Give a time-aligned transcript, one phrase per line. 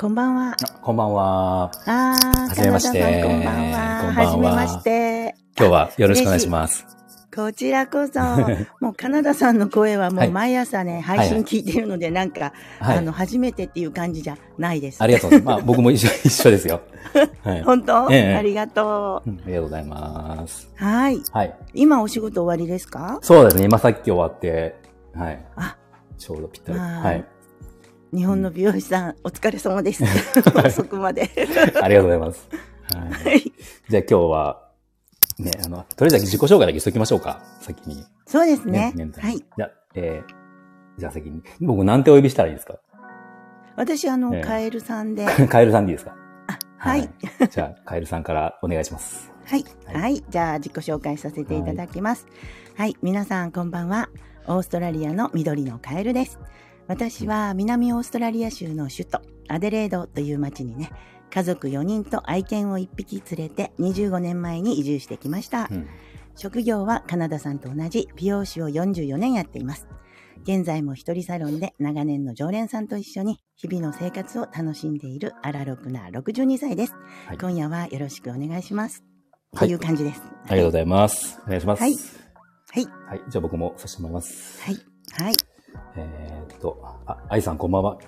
[0.00, 0.56] こんばんは。
[0.80, 1.64] こんばんは。
[1.64, 4.00] ああ、はじめましてこんばんは。
[4.00, 5.34] こんばんははじめまして。
[5.58, 6.86] 今日はよろしくお願いします。
[7.36, 8.18] こちらこそ、
[8.80, 15.02] もうカナダさんの声はもはいう毎朝ね、配信聞いてるので、なんか、はいあの、初めてっていう感じじゃないです。
[15.02, 15.56] ありがとうございます。
[15.58, 16.80] まあ、僕も一緒 一緒ですよ。
[17.44, 17.62] はい。
[17.62, 20.70] 本当、ええありがとうんありがとうございます。
[20.80, 20.82] う。
[20.82, 21.20] はい。
[21.30, 21.54] はい。
[21.74, 23.18] 今お仕事終わりですか？
[23.20, 23.64] そうですね。
[23.64, 24.76] 今さっき終わって、
[25.14, 25.38] はい。
[25.56, 25.76] あ、
[26.16, 26.78] ちょうどぴったり。
[26.78, 27.24] まあはい。
[28.12, 30.02] 日本の美容師さん、お疲れ様です。
[30.66, 31.30] 遅くまで。
[31.80, 32.48] ありがとうございます。
[32.94, 33.10] はい。
[33.24, 33.52] はい。
[33.88, 34.68] じゃあ今日は、
[35.38, 37.40] ね、あの、とりあえず自己紹介だけしときましょうか。
[37.60, 38.04] 先に。
[38.26, 38.92] そうですね。
[38.96, 39.36] ねはい。。
[39.38, 41.42] じゃあ、えー、じゃあ先に。
[41.60, 42.78] 僕なんてお呼びしたらいいですか？
[43.76, 46.16] 私、あの、ええカエルさんで、 カエルさんでいいですか？
[46.78, 47.08] はい。
[47.50, 49.30] じゃあ、カエルさんからお願いします。
[49.44, 49.64] はい。
[49.86, 50.24] はいはい。
[50.28, 52.26] じゃあ、自己紹介させていただきます。
[52.76, 52.96] はい。
[53.02, 54.08] 皆さん、こんばんは。
[54.46, 56.38] オーストラリアの緑のカエルです。
[56.90, 60.90] 私は南オーストラリア州の首都、アデレードという町にね、
[61.32, 65.68] 家族4人と愛犬を1匹連れて25年前に移住してきました。
[65.70, 65.88] うん。
[66.34, 69.86] 職業はカナダさんと同じ美容師を44年やっています。
[70.42, 76.94] 現在も一人サロンで長年の常連さんと一緒に日々の生活を楽しんでいるアラロクな62歳です。
[77.26, 79.04] はい今夜はよろしくお願いします。
[79.54, 80.22] はいという感じです。
[80.48, 81.38] ありがとうございます。
[81.46, 81.82] お願いします。
[81.82, 81.94] はい
[82.72, 82.86] はい。
[83.06, 83.22] はい。
[83.28, 84.60] じゃあ僕もさせてもらいます。
[84.64, 84.76] はい。
[85.12, 85.34] はい。
[85.96, 87.98] えーっと、あ、愛さんこんばんは。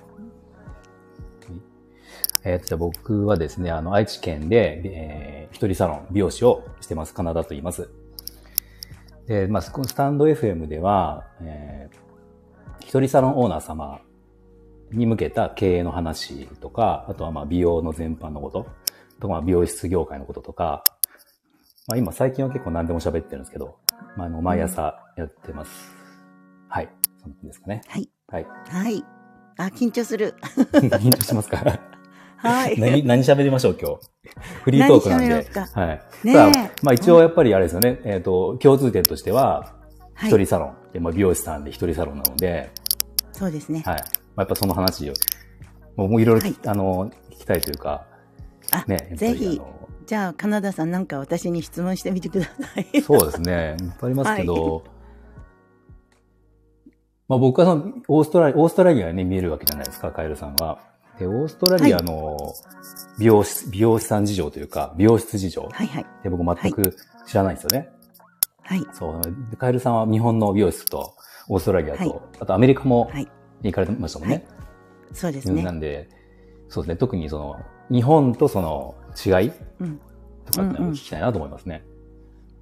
[2.45, 7.12] えーっと、じゃあ僕はですね、あの、愛知県で、えー一人サロン、美容師をしてます。
[7.12, 7.90] カナダと言います。
[9.27, 12.02] で、まあ、スタンド FM では、えー
[12.80, 14.01] 一人サロンオーナー様
[14.90, 18.67] に向けた経営の話とか、あとはまあ美容の全般のこと、
[19.18, 20.84] とかまあ美容室業界のこととか、
[21.86, 23.78] まあ今最近は結構何でも喋ってるんですけど、
[24.17, 25.95] まああの毎朝やってます。
[26.68, 26.89] はい。
[27.22, 27.80] そんな感じですかね。
[27.86, 28.08] はい。
[28.28, 28.46] はい。
[28.68, 29.05] はい。
[29.56, 30.34] あ、緊張する。
[30.72, 31.58] 緊張しますか？
[32.36, 32.80] はい。
[32.80, 34.62] 何、何喋りましょう今日？
[34.64, 35.46] フリートークなんで。
[35.74, 36.00] はい。
[36.24, 38.00] ねえまあ一応やっぱりあれですよね。
[38.05, 39.60] えっ、と、共通点としては、
[40.14, 40.77] はい一人サロン。
[40.92, 42.70] でまあ、美容師さんで一人サロンなので、
[43.33, 43.83] そうですね。
[43.84, 43.96] はい。
[43.96, 45.14] まあ、やっぱその話を、
[45.96, 48.06] もういろいろ、はいあの、聞きたいというか、
[48.70, 49.60] あ、ね、ぜひ
[50.06, 52.52] じゃあ、カナダさんなんか私に質問してみてくださ
[52.92, 53.02] い。
[53.02, 53.77] そうですね。
[53.80, 54.83] いっぱいありますけど、は
[57.33, 60.79] まあ僕はその、オーストラリア、オーストラリアに見えるわけじゃないですか、カエルさんは。
[61.19, 62.37] で、オーストラリアの
[63.19, 66.07] 美容室、美容師さん事情というか、美容室事情はいはい。
[66.23, 66.95] で僕全く
[67.27, 67.89] 知らないんですよね。
[68.65, 68.87] はい。
[68.93, 69.23] そう。
[69.51, 71.15] でカエルさんは日本の美容室と、
[71.48, 73.27] オーストラリアと、はいあとアメリカもはい。
[73.63, 74.47] 行かれてましたもんね。
[75.14, 75.63] そうですね。
[75.63, 76.11] なんで、
[76.69, 76.97] そうですね。
[76.97, 77.57] 特にその、
[77.91, 78.95] 日本とその
[79.25, 80.01] 違いうん。
[80.45, 81.83] とかってうんうん聞きたいなと思いますね。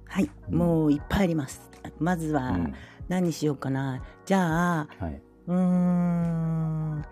[0.05, 0.29] はい。
[0.49, 1.69] うんもういっぱいあります。
[1.99, 2.73] まずは、うん。
[3.11, 4.01] 何にしようかな。
[4.25, 5.21] じゃあ、はい。
[5.47, 7.05] うーん。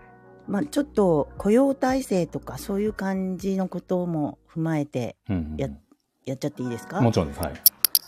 [0.48, 5.68] まあちょっと雇用体制とかそういう感じのことも踏まえてうんうんうんや
[6.24, 7.02] やっちゃっていいですか？
[7.02, 7.40] もちろんです。
[7.40, 7.52] はい。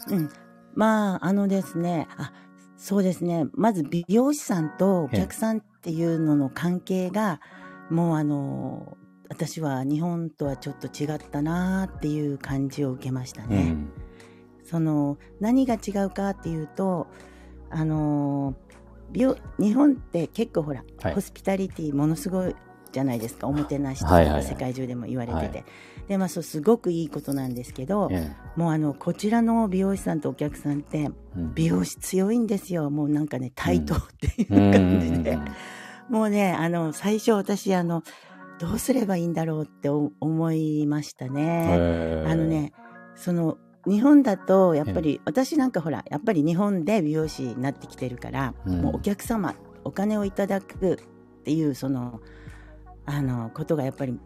[0.08, 0.30] うん。
[0.74, 2.32] まあ、あのですね、あ、
[2.78, 3.44] そうですね。
[3.52, 7.40] まず美容師さんとお客さんっていうのの関係が、
[7.90, 8.96] もうあの、
[9.28, 13.56] 私は日本とはちょっと違ったなっていう感じを受けましたね。
[13.56, 13.92] うん。
[14.64, 17.06] その、何が違うかっていうと、
[17.72, 18.54] あの、
[19.12, 21.14] 日本って結構ほら、はい。
[21.14, 22.54] ホスピタリティものすごい
[22.92, 23.46] じゃないですか。
[23.46, 24.44] おもてなしとかはいはいはい。
[24.44, 25.58] 世界中でも言われてて。
[25.58, 25.64] はい。
[26.08, 31.10] で、まあ、そう、すごくいいことなんですけど、えもうあのこちらの美容師さんとお客さんって
[31.54, 32.90] 美容師強いんですよ。
[32.90, 35.40] もうなんかね対等っていううんうん感じで、うん。
[35.40, 35.44] うん
[36.08, 38.02] もうねあの最初私あの
[38.58, 42.24] どうすればいいんだろうってお思いましたね。
[42.26, 42.72] あのね
[43.14, 43.56] その
[43.86, 48.82] 日本だとやっぱり私なんかほらやっぱり日本で美容師になってきてるから、うん。
[48.82, 52.20] もうお客様お金をいただくっていうその
[53.04, 54.18] あのことがやっぱり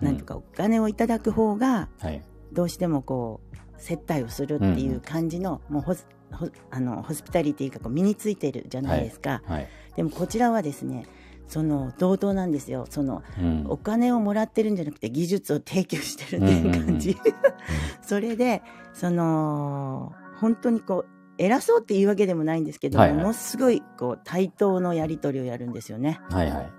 [0.00, 2.22] なんていうか、お金をいただく方がはい。
[2.50, 9.68] どうしてもこう接待をするっていう感じの,、もうホスホあのホスピタリティがこう身についてるじゃないですか、はい。
[9.96, 11.06] でもこちらはですね
[11.48, 17.16] その同等なんですよそのうんお金をもらってるんじゃなくて技術を提供してるっていう感じ、
[18.02, 18.62] それで
[18.92, 26.20] その本当にこう偉そうっていうわけでもないんですけど、はいはいものすごいこう対等のやり取りをやるんですよね。
[26.30, 26.70] はいはい。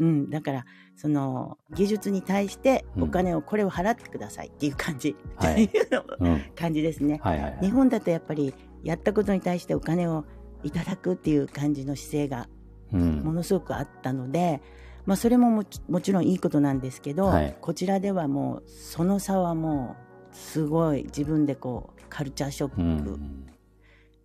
[0.00, 6.42] うん、だからその技術に対してお金をこれを払ってくださいっていう感じ、はいっていうのうん。
[6.54, 7.20] 感じですね。
[7.22, 7.60] はいはいはい。
[7.60, 10.24] 日本だとやっぱりやったことに対してお金を
[10.62, 14.60] いただくっていう感じの姿勢がうんものすごくあったので、
[15.06, 19.96] まあ、それももちもちろんいいことなんですけど、はいこちらではもうその差はも
[20.32, 23.46] うすごい自分でこうカルチャーショうックん。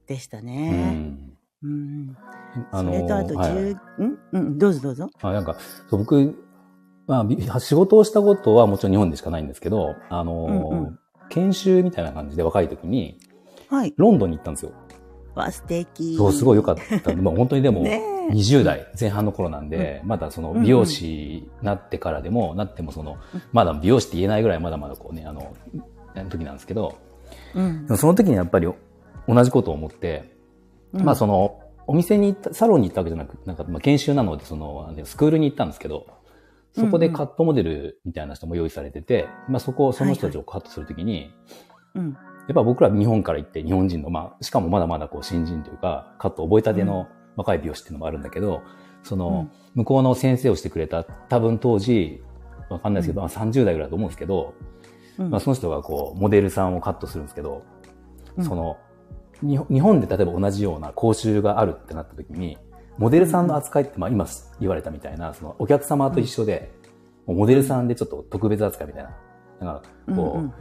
[0.07, 0.91] でしたうね。
[0.93, 1.33] ん。
[1.63, 2.17] うん
[2.71, 5.09] あそれとあとはい10、うんうんどうぞどうぞ。
[5.21, 5.57] あ、なんか、
[5.89, 6.35] そう僕、
[7.05, 10.99] まあび、仕事をしたことはもちろん日本でしかないんですけど、あのーうんうん
[11.31, 13.19] 研修みたいな感じで若い時に、
[13.69, 13.93] はい。
[13.97, 14.71] ロンドンに行ったんですよ。
[15.35, 16.17] わ、素敵。
[16.17, 17.13] そう、すごい良かった。
[17.21, 23.17] まあ本当にでも、ねえ20代前半の頃なんで、まだその美容師になってからでも、なってもその、
[23.51, 25.55] まだ美容師って言えないぐらいまだまだこうね、あの、
[26.29, 26.97] 時なんですけど、
[27.55, 27.97] うん。
[27.97, 28.67] その時にやっぱり
[29.27, 30.35] 同じことを思って、
[30.93, 31.03] うん。
[31.03, 36.07] まあその、お店に行った、サロンに行ったわけじゃなく、なんかまあ研修なので、その、スクールに行ったんですけど、
[36.73, 41.31] そこでカットモデルみたいな人も用意されてて、まあそこを、その人たちをカットするときに、
[41.95, 42.17] うん。
[42.47, 47.07] やっぱ僕ら日本から行って日本人の、まあ、しかもまだまだこう新人というか、カット覚えたての
[47.39, 48.61] 若い美容師っていうのもあるんだけど、
[49.03, 52.21] その、向こうの先生をしてくれた、多分当時、
[52.69, 54.53] わかんないですけど、まあ30代ぐらいだと思うんですけど、
[55.17, 55.29] うん。
[55.29, 57.63] まあその人がこう、モデルさんをカットするんですけど、
[58.37, 58.43] うん。
[58.43, 58.77] その、
[59.41, 62.57] 日本で例えば同じような講習があるってなった時に、
[62.97, 64.27] モデルさんの扱いって、まあ今
[64.59, 66.71] 言われたみたいな、そのお客様と一緒で、
[67.25, 69.09] モデルさんでちょっと特別扱いみたいな。
[69.59, 70.53] なんか、こう、うんうん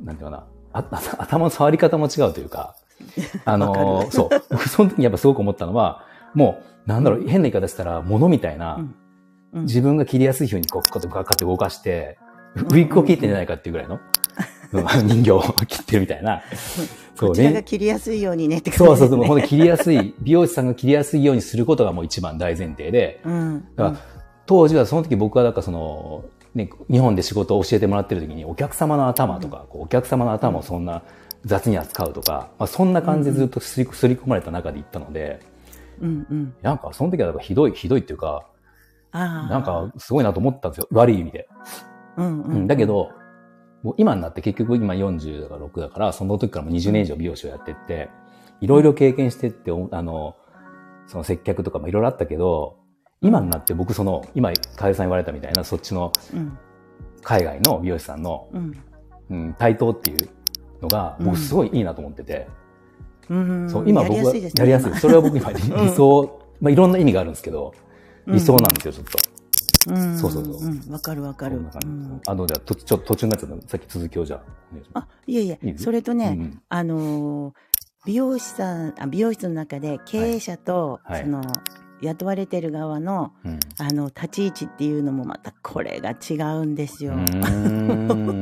[0.00, 0.46] なんていうかな、
[1.18, 2.76] 頭の触り方も違うというか、
[3.44, 4.28] あのそう。
[4.50, 6.04] 僕 その時にやっぱすごく思ったのは、
[6.34, 8.94] もう、なんだろう、変な言い方したら、物みたいな、うん。
[9.52, 9.62] うん。
[9.64, 12.18] 自分が切りやすい風にこう、こうやってガッて動かして、
[12.56, 14.00] ウィッグを切ってんじゃないかっていうぐらいの、
[14.72, 14.84] うん。
[15.06, 16.42] 人形を切ってるみたいな。
[17.14, 17.62] そこちらがね。
[17.62, 23.64] 切りやすいようにねって感じそうそうそう、切りやすい、美容師さんが切りやすいようにすることがもう一番大前提で、うん。
[23.76, 23.96] だから
[24.46, 26.24] 当時はその時僕はだからその、
[26.54, 31.02] ね、日本で仕事を教えてもらってる時にお客様の頭とか、こうお客様の頭をそんな
[31.44, 35.40] 雑に扱うとか、まあ、そんな感じでずっとすりすり込まれた中で行ったので、
[36.00, 36.54] うんうん。
[36.62, 38.46] なんかその時はだからひどい、ひどいっていうか、
[39.12, 39.50] ああ。
[39.50, 40.88] なんかすごいなと思ったんですよ。
[40.90, 41.48] 悪い意味で。
[42.16, 43.10] うんううんん、だけ、ど、
[43.82, 48.08] もう今になって結局今40だから6だから、その時からもう20年以上美容師をやってって、
[48.60, 50.36] いろいろ経験してって、おあの、
[51.06, 52.78] その接客とかもいろいろあったけど、
[53.20, 56.58] 今になって僕その、今、かゆさん言われたみたいな、そっちのうん
[57.24, 58.84] 海外の美容師さんの、うん
[59.30, 60.28] うん、対等っていう
[60.84, 62.46] のが、僕すごいいいなと思ってて、
[63.28, 63.70] うん。
[63.70, 64.60] そう、今僕はやすいですね。
[64.60, 65.00] やりやすい。
[65.00, 67.72] それは僕今理 理想、まあいろんな意味があるんですけど、
[68.26, 69.90] うん理想なんですよ、ちょっと。
[69.90, 70.92] うんそうそうそううん。
[70.92, 71.60] わかるわかる。
[72.26, 74.42] あの、じゃあ、とちょっと途中になっちゃったさっき続きをじゃ
[74.94, 75.00] あ。
[75.00, 77.52] あ、いえいえそれとね、あのー
[78.06, 81.42] 美容師さん、あ美容室の中で経営者と、はいその、
[82.04, 87.12] 雇われてる側の、うんあの、立ち位置っていうのもまたこれが違うんですよ。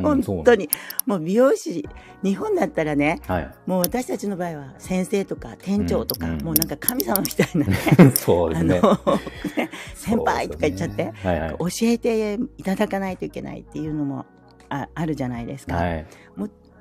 [0.03, 0.69] 本当に。
[1.06, 1.88] もう美容師、
[2.23, 3.50] 日本だったらね、はい。
[3.67, 7.76] もう私たちの場合は先生とか店長とか、うんうんもうなんか神様みたいなね、
[8.17, 8.81] そうですね。
[8.82, 9.17] あの、
[9.56, 11.56] ね先輩とか言っちゃって、ねはいはい。
[11.59, 14.26] 教えていただかないといけないっていうのも
[14.69, 16.06] ああるじゃないですか、はい。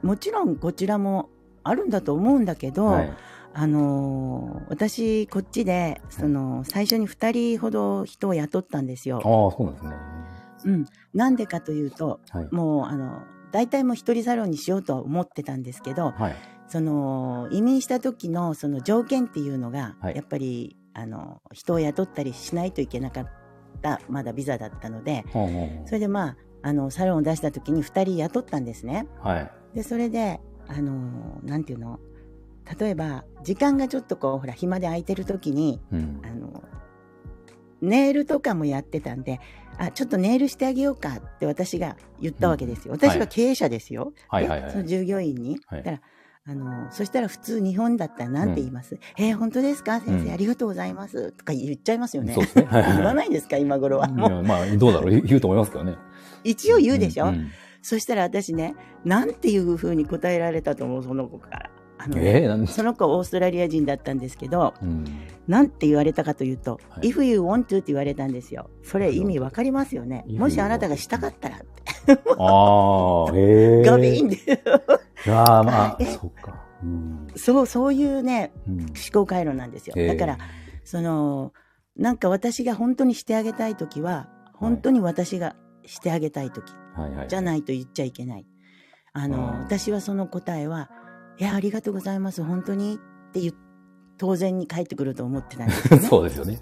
[0.02, 1.30] もちろんこちらも
[1.64, 3.14] あるんだと思うんだけど、はい。
[3.54, 9.18] あのー私こっちでその最初に2人ほど人を雇ったんですよ。
[9.18, 9.92] ああ、そうなんですね。
[10.66, 12.48] うん、なんでかというとはい。
[12.52, 16.36] もうあの大体もう一人サロンにしようとは思ってたんですけどはい。
[16.68, 23.28] その移民した時のその条件っていうのが、はいやっぱりあの人を雇ったりしないといけなかっ
[23.82, 29.08] たまだビザだったのでほうほうほうそれでまああのサロンを出した時に2人雇ったんですね。
[29.22, 29.52] はい。
[29.74, 32.00] でそれであのなんていうの？
[32.80, 36.22] 例えば時間がちょっとこうほら暇で空いてる時にうん。
[36.24, 36.30] あ。
[36.30, 36.64] の
[37.82, 39.40] ネイルとかもやってたんで
[39.80, 44.72] あちょっとネイルしてあげようかって私が言ったわけですよ、私は経営者ですよ、はい。
[44.72, 45.84] その従業員に、はい。
[45.84, 46.02] だから
[46.46, 50.00] あのそしたら普通日本だったら何て言います、えー本当ですか？
[50.00, 52.36] 先生、うんありがとうございますとか言っちゃいますよね。
[52.56, 55.22] 言わないんですか今頃は、まあ、どうだろう。
[55.22, 55.96] 言うと思いますけどね。
[56.44, 57.36] 一応言うでしょ、ん。
[57.36, 57.52] ん。
[57.82, 61.71] そしたら私ねなんていうふうに答えられたと思うその子から
[62.04, 65.06] あのえー、その子オーストラリア人だったんですけどうん。
[65.48, 68.70] なんて言われたかというと、はい If you want to って言われたんですよ。
[68.84, 70.26] それ意味わかりますよね。
[70.30, 71.66] もしあなたがしたかったらって。
[72.38, 73.82] ああ、へえ。
[73.86, 74.64] ガビーンで。
[75.32, 76.06] ああ、まあ、え？
[76.06, 76.64] そっか。
[76.84, 77.28] うん。
[77.36, 79.96] そう、そういうね、うん思考回路なんですよ。
[80.08, 80.38] だから、
[80.84, 81.54] その、
[81.96, 85.56] なんか私が本当にしてあげたいときは、本当に私が
[85.86, 87.28] してあげたいときはいはい。
[87.28, 88.46] じゃないと言っちゃいけない。
[89.14, 90.90] あの、うん私はその答えは、
[91.40, 92.96] いや、ありがとうございます、本当に？
[92.96, 93.54] って言う
[94.18, 96.06] 当然に返ってくると思ってたんですよね。
[96.08, 96.60] そうですよね。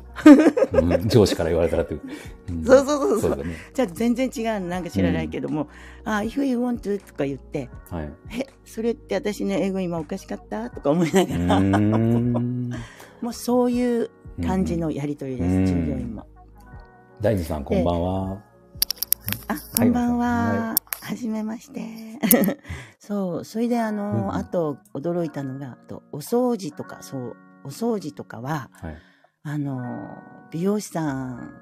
[0.72, 2.00] うん 上司から言われたらってい
[2.48, 2.54] う。
[2.54, 3.56] んそうそうそうそうね。
[3.74, 5.68] じゃあ全然違うのなんか知らないけども、
[6.06, 8.10] あ、if you want to とか言って、はい。
[8.40, 10.70] え、それって私の英語今おかしかった？
[10.70, 11.60] とか思いなうがら。
[13.22, 14.10] もうそういう
[14.42, 16.26] 感じのやりとりです、うん従業員も。
[17.20, 18.42] 大地さん、こんばんは。
[19.50, 20.26] あ、こんばんは。
[20.28, 20.76] は
[21.16, 21.82] じめまして。
[23.00, 27.36] そう、それであの、うんあと驚いたのが、あとお掃除とか、そう、
[27.66, 28.98] お掃除とかは、はい。
[29.44, 29.82] あの、
[30.51, 31.54] 美容師さん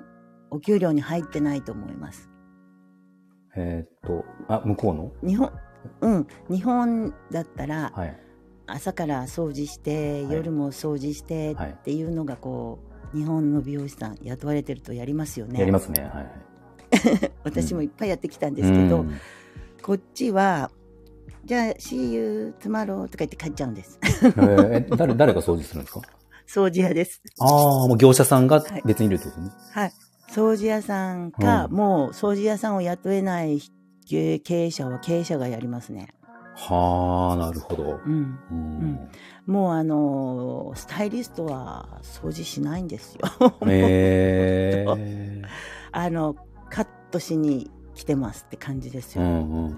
[0.50, 2.30] お給料に入ってないと思います。
[3.56, 5.12] えーっと、あ、向こうの？
[5.28, 5.52] 日本、
[6.02, 8.20] うん、日本だったら、はい。
[8.66, 12.80] 朝から掃除して、はい夜も掃除してはいっていうのがこ
[13.14, 15.60] う、日本の美容師さん雇われてるとやりますよね。
[15.60, 16.04] やりますね。
[16.04, 16.47] はいはい。
[17.44, 19.18] 私もいっぱいやってきたんですけど、うん
[19.84, 20.70] こっちは、
[21.46, 23.98] じゃあ、See you tomorrow とか言って帰っちゃうんです。
[24.38, 26.02] え誰、誰が掃除するんですか？
[26.46, 27.22] 掃除屋です。
[27.40, 27.46] あ
[27.86, 29.50] あ、もう業者さんがはい別にいるってことね。
[29.72, 29.92] はい。
[30.30, 33.62] 掃除屋さんか、うんもう掃除屋さんを雇えない
[34.10, 36.10] 経営者は経営者がやりますね。
[36.56, 38.00] はあ、なるほど。
[38.06, 38.40] うん。
[38.52, 39.00] うん。
[39.46, 43.54] もうあのースタイリストは掃除しないんですよ。
[43.68, 45.42] ええ
[45.94, 46.36] あの、
[46.70, 49.24] カットしに来てますって感じですよ。
[49.24, 49.72] うんうんうんうんう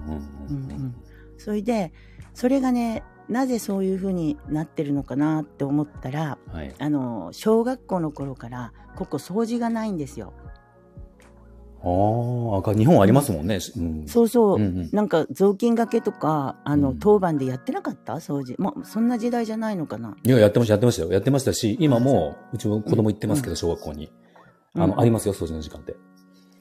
[0.50, 0.96] うんん
[1.38, 1.93] それで、
[2.34, 6.74] それがね、なぜそういう風になってるのかなって思ったら、はい。
[6.77, 10.34] あの、小学校の頃から、ここ掃除がないんですよ。
[11.81, 13.60] ああ、日本ありますもんね。
[13.77, 14.58] うん、そうそう。
[14.58, 18.15] うんうんなんか雑巾がけとか、あの、うん当番でやってなかった？
[18.15, 18.55] 掃除。
[18.58, 20.17] まあ、そんな時代じゃないのかな。
[20.24, 21.12] いや、やってました、やってましたよ。
[21.13, 24.12] やってましたし、今も、うちも子供行ってますけど、小学校に。
[24.74, 25.96] あの、うんありますよ、掃除の時間って。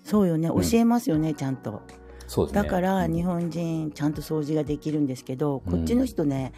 [0.08, 0.48] そうよね。
[0.48, 1.82] うん教えますよね、ちゃんと。
[2.26, 2.62] そうですね。
[2.62, 6.52] だから、うん日本人、ちゃんと掃除ができるんですけど、うんこっちの人ね、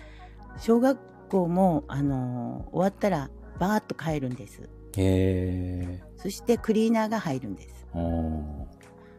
[0.58, 4.62] 小学校も、あのー終わったら、バーッと帰るんです。
[4.62, 6.02] へえ。
[6.16, 7.86] そして、クリーナーが入るんです。
[7.94, 8.66] うん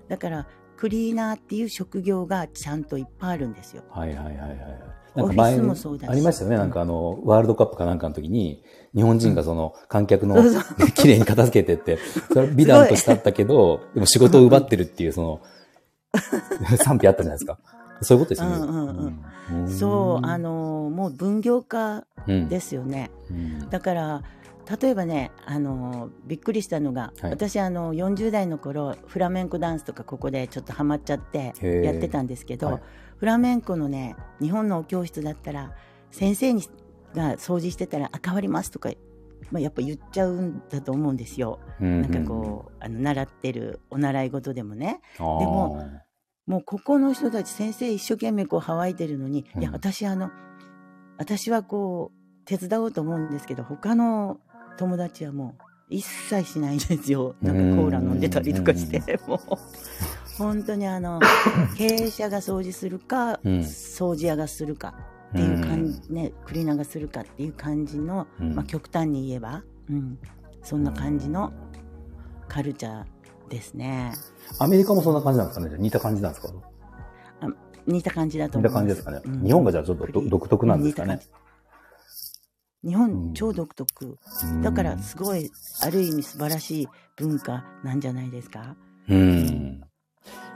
[0.07, 0.47] だから、
[0.77, 3.83] クリーナーっていう職業がちゃんといっぱいあるんですよ。
[3.89, 4.57] はいはいはいはい。
[5.15, 6.09] オフィスもそうだし。
[6.09, 6.55] ありましたよね。
[6.55, 8.63] うんなんかあの、ワールドカップかなんかの時に、
[8.95, 10.35] 日本人がその観客の
[10.95, 11.99] 綺麗に片付けてって、
[12.29, 15.41] それは美談としてあったけど、でも仕事を奪ってるっていうその、
[16.77, 17.59] 賛否あったじゃないですか。
[18.01, 18.55] そういうことですよね。
[18.57, 23.11] うんうんうんそう、あ、のーもう分業化うんですよね。
[23.29, 23.69] うん。
[23.69, 24.23] だから
[24.79, 27.31] 例えばねあのびっくりしたのが、はい。
[27.31, 31.53] 私あの40代の頃フラメンコダンスとかここでちょっとハマっちゃって
[31.83, 32.81] やってたんですけど、はい
[33.21, 35.75] フラメンコのね日本のお教室だったら
[36.09, 36.63] 先生に
[37.13, 38.89] が掃除してたら「あ変わります」とか、
[39.51, 41.59] まあ、やっぱ言っちゃうんだと思うんですよ。
[41.79, 45.01] うんなんかこうあの習ってるお習い事でもね。
[45.19, 45.87] でも
[46.47, 49.61] もうここの人たち先生一生懸命こう乾いてるのに、うん。
[49.61, 50.31] いや私あの
[51.19, 54.39] 私はこう手伝おうと思うんですけど他の
[54.79, 57.35] 友達はもう一切しないんですよ。
[57.39, 59.39] なんかコーラ飲んでたりとかしてもう
[60.41, 61.19] 本当にあの
[61.77, 63.59] 経営者が掃除するか、うん。
[63.59, 64.95] 掃除屋がするか
[65.29, 68.55] っていう感じ、ねクリーナーがするかっていう感じの、うん。
[68.55, 70.17] まあ、極端に言えば、うん、
[70.63, 71.53] そんな感じの
[72.47, 73.05] カルチャー
[73.49, 74.13] ですね。
[74.59, 75.75] アメリカもそんな感じなんですかね？
[75.77, 76.53] 似た感じなんですか？
[77.87, 79.03] 似た感じだと似思います。
[79.03, 79.39] た感じですかね？
[79.41, 79.45] うん。
[79.45, 81.19] 日本がじゃあちょっとど独特なんですかね？
[82.83, 84.17] 日本超独特、
[84.63, 85.51] だからすごい
[85.83, 88.75] ある意味素晴らしい文化なんじゃないですか？
[89.07, 89.81] うん。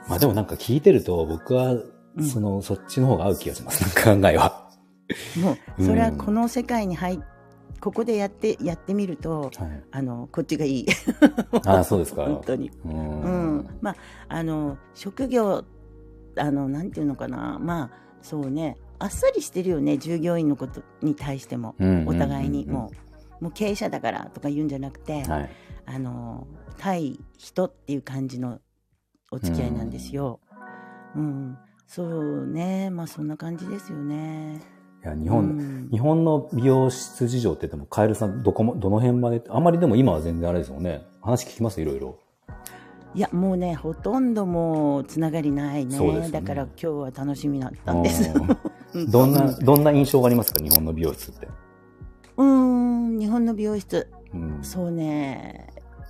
[0.07, 1.73] まあでもなんか聞いてると僕は
[2.17, 3.83] うんその、そっちの方が合う気がします。
[4.01, 4.69] 考えは。
[5.37, 7.19] もうそれはこの世界に入っ
[7.79, 9.83] ここでやってやってみるとはい。
[9.91, 10.85] あのこっちがいい
[11.65, 12.25] ああ、そうですか。
[12.25, 12.89] 本当にう。
[12.89, 13.95] うんんまあ
[14.29, 15.63] あの職業
[16.37, 22.91] あのなんていうのかなまあそうねあっさりしてるよね従業員のことに対してもうんお互いにうんも
[23.39, 25.49] うもう経営者だからとか言うんじゃなくて、はい。
[25.85, 26.47] あの
[26.77, 28.59] 対人っていう感じの
[29.31, 30.39] お付き合いなんですよ。
[31.15, 34.61] うん、そうね、まあそんな感じですよね。
[35.03, 41.05] いや、日本、うん日本の美容室事情って言っても、カエルさん、どこも、どの辺まで、あんまりでも今は全然あれですもんね。
[41.21, 41.81] 話聞きます？
[41.81, 42.17] いろいろ。
[43.13, 48.29] いやもうねほとんどもうつながりないねねだから今日は楽しみだったんです。
[48.93, 50.61] うんどんな、どんな印象がありますか？
[50.61, 51.47] 日本の美容室って。
[52.35, 54.59] うん日本の美容室うん。
[54.61, 55.69] そうね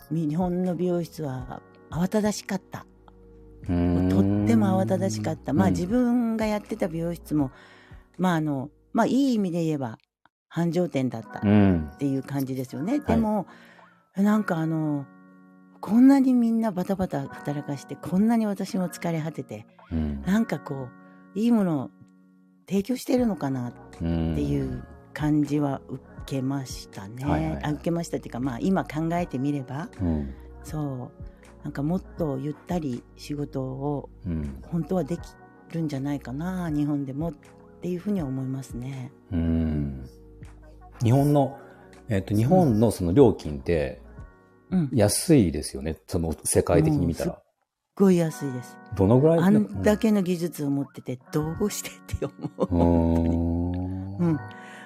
[0.10, 2.88] み日本の美容室は慌ただしかった。
[4.10, 5.54] とっても慌ただしかった。
[5.54, 7.52] まあうん自分がやってた美容室も、
[8.18, 9.98] まああの、まあいい意味で言えば
[10.48, 11.92] 繁盛店だったっうん。
[11.98, 13.00] ていう感じですよね。
[13.00, 13.48] でも、
[14.16, 15.06] なんかあの、
[15.82, 20.22] こんなにみんなバタバタ働かして、こんなに私も疲れ果てて、うん。
[20.24, 20.88] なんかこ
[21.36, 21.90] う、いいものを
[22.68, 24.06] 提供してるのかなっって
[24.42, 27.24] いう感じは受けましたね。
[27.24, 30.34] はいはいあ受けましたっていうか、まあ今考えてみれば、うん。
[30.64, 31.35] そう、
[31.66, 34.64] なんかもっとゆったり仕事をうん。
[34.68, 35.22] 本当はでき
[35.74, 37.34] るんじゃないかな日本でもっ
[37.82, 39.12] ていうふうには思いますね。
[39.32, 40.08] うん。
[41.04, 41.58] 日本の、
[42.08, 44.00] えっ、と、日本のその料金って
[44.70, 45.98] うん、すっ安いですよね。
[46.06, 47.42] その世界的に見たら。
[47.96, 48.78] ごい安いです。
[48.96, 49.40] どのぐらい？
[49.40, 54.20] あんだけの技術を持っててどうしてって思う。
[54.20, 54.28] うん。
[54.28, 54.40] うん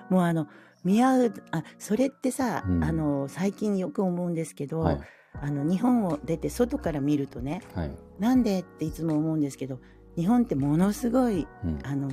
[0.09, 0.47] もうあの
[0.85, 4.99] 見合うあそれってさ、うんあの最近よく思うんですけど、はい。
[5.33, 7.91] あの日本を出て外から見るとねはい。
[8.19, 9.79] なんでっていつも思うんですけど
[10.15, 11.79] 日本ってものすごいうん。
[11.83, 12.11] あの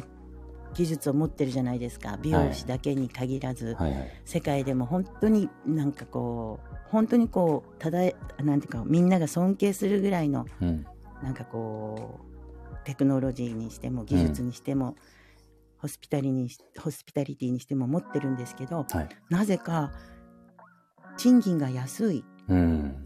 [0.75, 4.23] 技術を持ってるじゃないですか美容師だけに限らず、はいはい。
[4.27, 8.01] 世界でも本当になんかこう本当にこうただ
[8.43, 10.87] なんていうかみんなが尊敬するぐらいのうん。
[11.23, 14.95] なんかこうテクノロジーにしても技術にしても、
[15.79, 19.09] ホスピタリにしホスピタリティにしても持ってるんですけどはい。
[19.31, 19.93] なぜか
[21.17, 23.06] 賃金が安いうん。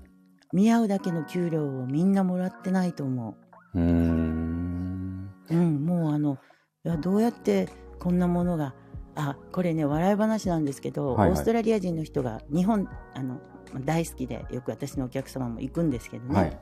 [0.53, 3.37] 見合うだけの給料をみんなもらってないと思
[3.75, 5.31] うーん。
[5.51, 5.55] う。
[5.55, 6.39] うん、もうあの
[6.85, 8.75] いやどうやってこんなものが
[9.15, 13.41] あこれね笑い話なんですけど、はいはいオーストラリア人の人が日本あの
[13.85, 16.61] 大好きでよく私のお客様も行くんですけどね、はい。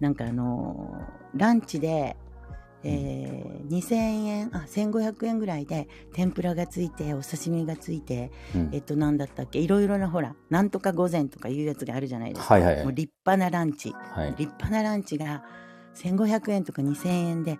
[0.00, 2.16] なんかあのーランチで、
[2.84, 3.94] えー2000
[4.26, 8.70] 円あ1500円ぐらいで天ぷらがついてお刺身がついてうん。
[8.72, 12.84] えっとなんだったっけいろいろなほらなんとか午前とかいうやつがあるじゃないですか、はいはいはい。
[12.84, 13.92] もう立派なランチ。
[13.92, 14.30] はい。
[14.30, 15.44] 立派なランチが
[15.96, 17.58] 1500円とか2000円で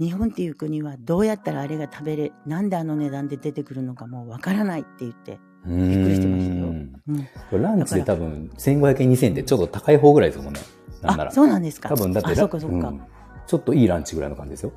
[0.00, 6.66] 日本っていう国はどうやったらあれが食べれなんであの値段で出てくるのかもうわからないって言って、びっくりしてましたよ。
[7.52, 10.60] うん、ランチで多分1500円2000円ってちょっと高い方ぐらいですもんね。
[11.02, 11.30] なんなあら。
[11.30, 11.90] そうなんですか。
[11.90, 13.06] 多分だってそうかそうか、ん
[13.46, 14.72] ちょっといいランチぐらいの感じですよ。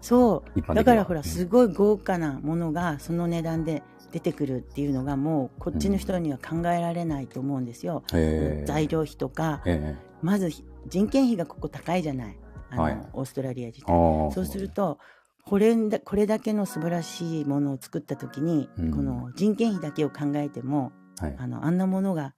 [0.00, 8.02] そうだからほらうんすごい豪華なものがその値段で出てくるっていうのがもうこっちの人には考えられないと思うんですよ。
[8.12, 8.64] へえ。
[8.66, 10.16] 材料費とかええ。
[10.20, 10.50] まず
[10.88, 12.36] 人件費がここ高いじゃない
[12.70, 14.26] あの、はいオーストラリア自あ体。
[14.28, 14.32] あ。
[14.32, 14.98] そうすると
[15.46, 21.36] これだこれだけの素晴らしいものを作った時に、うんこの人件費だけを考えてもはい。
[21.38, 22.34] あのあんなものが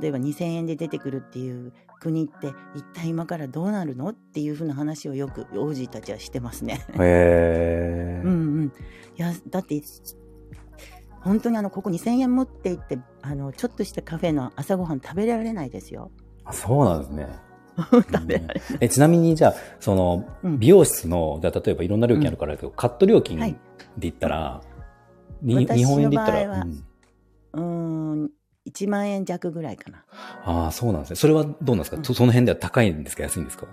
[0.00, 4.08] 例えば2000円で出てくるっていう国って一体今からどうなるの？
[4.08, 6.84] っていうふうな話をよく王子たちはしてますね。
[6.98, 8.32] へえ うん。
[8.32, 8.70] うん、い
[9.16, 9.80] やだって
[11.20, 16.10] 本当にあのここ2000円持って行ってあのちょっとしたカフェの朝ごはん食べられないですよ。
[16.44, 17.28] あそうなんですね。
[17.76, 18.60] 食べられない。
[18.80, 23.56] えちなみにじゃあ、その、うん美容室の、じゃあ例えばいろんな料金あるからだけど、カット料金ではい
[23.98, 24.60] 言ったら、
[25.40, 26.84] に私の日本円で言ったら、うん
[27.54, 28.30] うーん
[28.66, 30.04] 1万円弱ぐらいかな。
[30.44, 31.16] ああ、そうなんですね。
[31.16, 33.22] それはどうなんですか、うんそその辺では高いんですか？
[33.24, 33.66] 安いんですか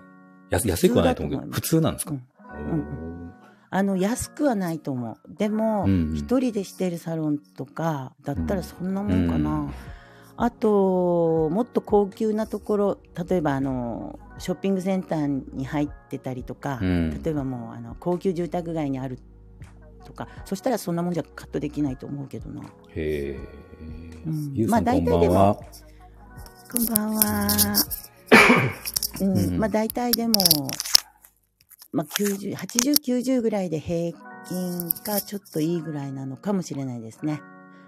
[0.49, 3.30] 安くはないと思うけど、普普通なんですか、うんお
[3.71, 5.17] あの安くはないと思う。
[5.38, 9.52] でも一、人でしてるサロンとかだったらそんなもんかな。
[9.52, 9.73] うん
[10.41, 12.97] あともっと高級なところ
[13.28, 19.19] 例えばあのショッピングセンターに入ってたりとか、うん例えばもうあの高級住宅街にある
[20.06, 22.62] とかそしたらそんなもんじゃカットできないと思うけどな。
[22.63, 23.39] へえ。
[24.25, 25.55] うんゆうさん、まあこんばん大体では。
[26.71, 27.47] こんばんは。
[29.21, 30.39] うんうんまあ大体でも、
[31.91, 37.41] まあ、90 80、90ぐらいで平均かちょっといいぐらいなのかもしれないですね。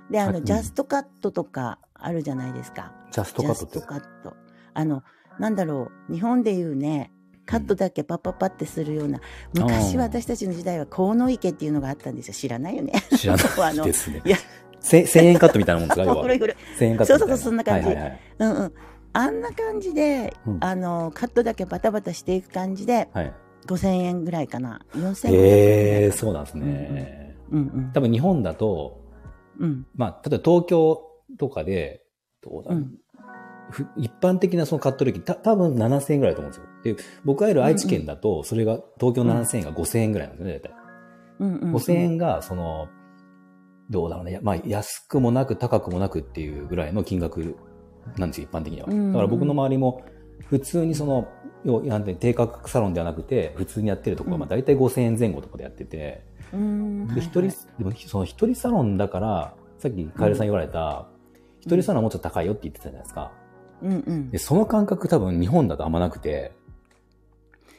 [0.10, 2.94] で、あの、ジャストカットとかあるじゃないですか。
[3.12, 4.10] ジャストジャストカットって。
[4.24, 4.34] カット。
[4.74, 5.04] あの、
[5.40, 7.12] なんだろう、日本でいうね、
[7.46, 9.20] カットだけパッパッパってするような、
[9.54, 12.34] 昔は私たちの時代は河野池っていうのがあったんですよ。
[12.34, 12.94] 知らないよね。
[13.18, 14.30] 知らないですね い。
[14.30, 14.44] や、せ
[14.82, 16.04] 1000円カットみたいなもんですか？
[16.10, 16.56] 要は古い古い。
[16.80, 17.14] 1000円カット。
[17.14, 18.20] そうそうそうそんな感じはいはいはい。
[18.40, 18.74] うんうん。
[19.14, 23.34] あんな感じで、うんあの、カットだけバタバタしていく感じで、はい、
[23.68, 24.82] 5000円ぐらいかな。
[24.94, 25.34] 4000円。
[25.34, 27.36] へえ、そうなんですね。
[27.52, 27.92] うんうん。
[27.94, 29.02] 多分日本だと、
[29.60, 29.86] うん。
[29.96, 31.02] まあ、例えば東京
[31.38, 32.04] とかで、
[32.42, 32.98] どうだろう、うん
[33.70, 36.96] ふ一般的なそのカット料金、た多分7000円ぐらいだと思うんですよ。
[36.96, 40.72] で、僕がいる愛知県だと、それが、東京7000円が5000円ぐらいなんですよね、大体。
[41.40, 41.76] うんうん。
[41.76, 42.90] 5000円が、その、
[43.92, 44.40] どうだろうね。
[44.42, 47.56] まあ、安くもなく高くもなくっていうぐらいの金額
[48.18, 48.88] なんですよ、一般的には。
[48.88, 50.04] だから僕の周りも、
[50.48, 51.28] 普通にその、
[51.64, 56.24] 要なんて低価格サロンではなくて、普通にやってるところは、まあ大体5000円前後とかでやってて、
[56.54, 57.08] うん。
[57.14, 57.50] で、一人、で
[57.84, 61.08] もその一人サロンだから、さっきカエルさん言われた、
[61.60, 63.32] 一人サロンはもうちょっと高いよって言ってたじゃないですか。
[63.84, 64.38] うんうんで、。
[64.38, 66.54] その感覚多分日本だとあんまなくて、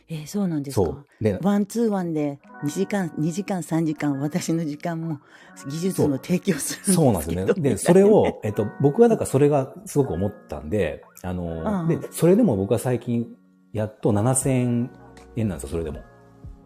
[0.09, 0.87] えーそうなんですか？
[0.87, 1.07] そう。。
[1.21, 5.21] で、ワンツーワンで2時間、2時間、3時間、私の時間も
[5.69, 6.95] 技術の提供する。
[6.95, 7.55] そうなんですよね。
[7.55, 13.27] で、それを、えっと、僕はだからそれがすごく思ったんで、あの、うんで、それでも僕は最近、
[13.73, 14.89] やっと7000
[15.37, 16.01] 円なんですよ、それでも。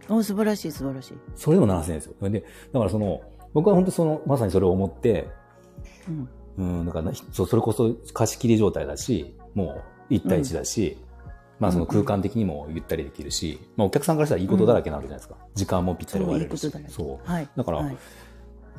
[0.09, 1.15] お素晴らしい、素晴らしい。
[1.35, 2.15] それでも7000円ですよ。
[2.31, 2.41] で、
[2.73, 3.21] だからその、
[3.55, 5.29] 僕は本当その、まさにそれを思って、
[6.09, 6.29] うん。
[6.59, 10.97] うん、だからそれこそ貸し切り状態だし、もう1対1だし、
[11.59, 15.37] まあその空間的にもゆったりできるし、まあお客さんからしたらいいことだらけなわけじゃないですか。
[15.55, 16.73] 時間もぴったり終われるし。
[16.89, 17.31] そう。
[17.31, 17.49] はい。
[17.57, 17.97] だからはい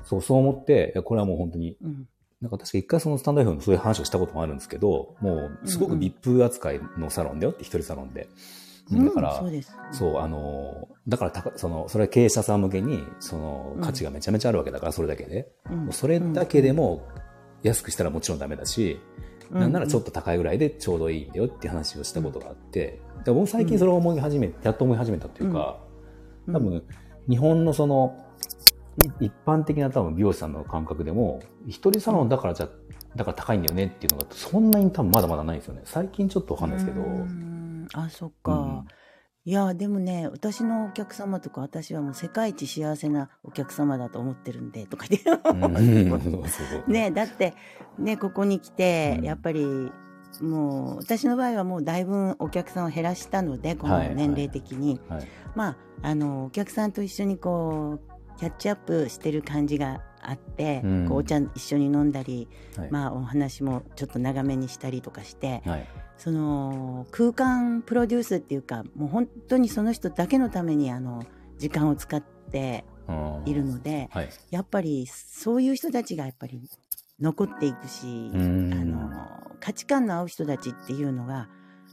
[0.07, 2.07] そう、そう思って、これはもう本当に、うん。
[2.39, 8.29] なんか確か一回そのスタンド F のそういう話をしたこともあるんですけど、もうすごく VIP 扱いのサロンだよって、一人サロンで。
[8.89, 9.75] うんだから、そうです。
[9.91, 15.51] そう、あの、だからたか、その、それは経営者さん向けに、その、価値がめちゃめちゃあるわけだから、それだけで。
[15.69, 17.05] うんそれだけでも、
[17.63, 25.79] 安くしたらもちろんダメだし、うんなんならちょっと高いぐらいでちょうどいいんだよって話をしたことがあって、で僕最近それを思い始め、やっと思い始めたっていうか、
[26.47, 26.53] うん。
[26.55, 26.83] 多分、
[27.29, 28.17] 日本のその、
[29.21, 32.69] い一般的な多分美容師さんの感覚でも、一人サロンだからじゃ、
[33.15, 35.81] だから高いんだよねっていうのが、そんなに多分まだまだないんですよね。
[35.85, 37.01] 最近ちょっとわかんないですけど。
[37.01, 37.87] うーん。
[37.93, 38.83] あ、そっか。
[39.47, 46.91] うんいや、でもね、私のお客様とか、私はもう世界一幸せなお客様だと思ってるんで、とか言って。
[46.91, 47.53] ね、だって、
[47.97, 49.89] ね、ここに来て、うんやっぱり、
[50.41, 54.99] もう、私の場合はもうだいぶお客さんを減らしたので、このはい年齢的に。
[55.07, 55.27] はい。
[55.55, 57.99] まあ、あの、お客さんと一緒にこ
[58.35, 62.91] う、キャッチアップしてる感じがあって、うんこうお茶一緒に飲んだり、はい。
[62.91, 65.87] まあ、お話もちょっと長めにしたりとかして、はい。
[66.17, 71.23] その空間プロデュースっていうかもう本当にその人だけのためにあの
[71.57, 74.29] 時間を使ってうんいるのではい。
[74.51, 76.61] やっぱりそういう人たちがやっぱり
[77.19, 78.73] 残っていくし、うん。
[78.73, 79.09] あの
[79.59, 81.47] 価値観の合う人たちっていうのが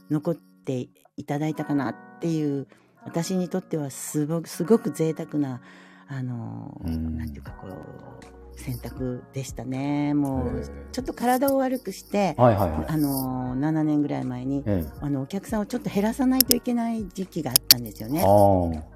[0.09, 2.67] 残っていただいたかなっていう
[3.05, 5.61] 私にとってはすごくすごく贅沢な
[6.07, 7.17] あの、うん。
[7.17, 10.13] なんていうかこう選択でしたね。
[10.13, 12.85] もうちょっと体を悪くして、はいはいはい。
[12.87, 14.91] あの7年ぐらい前にええ。
[15.01, 18.23] あのお客さんをちょっと減らさないといけない時期があったんですよね。
[18.25, 18.95] あ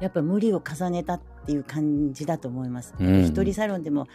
[0.00, 2.94] やっぱ無理を重ねたっていう感じだと思います。
[2.98, 3.24] うん。
[3.24, 4.08] 一人サロンでも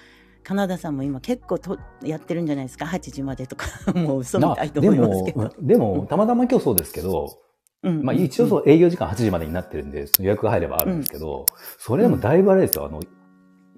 [0.43, 3.67] カナダさんも今結構とやってるんじゃないですか？8時までとか。
[3.93, 5.51] もう嘘みたいと思いますけど。
[5.59, 7.39] でも、たまたま今日そうですけど、
[7.83, 8.03] うん。
[8.03, 11.45] まあ一応そう営業時間8時までになってるんで、予約が入ればあるんですけど、
[11.77, 13.01] それでもだいぶあれですよ、あの、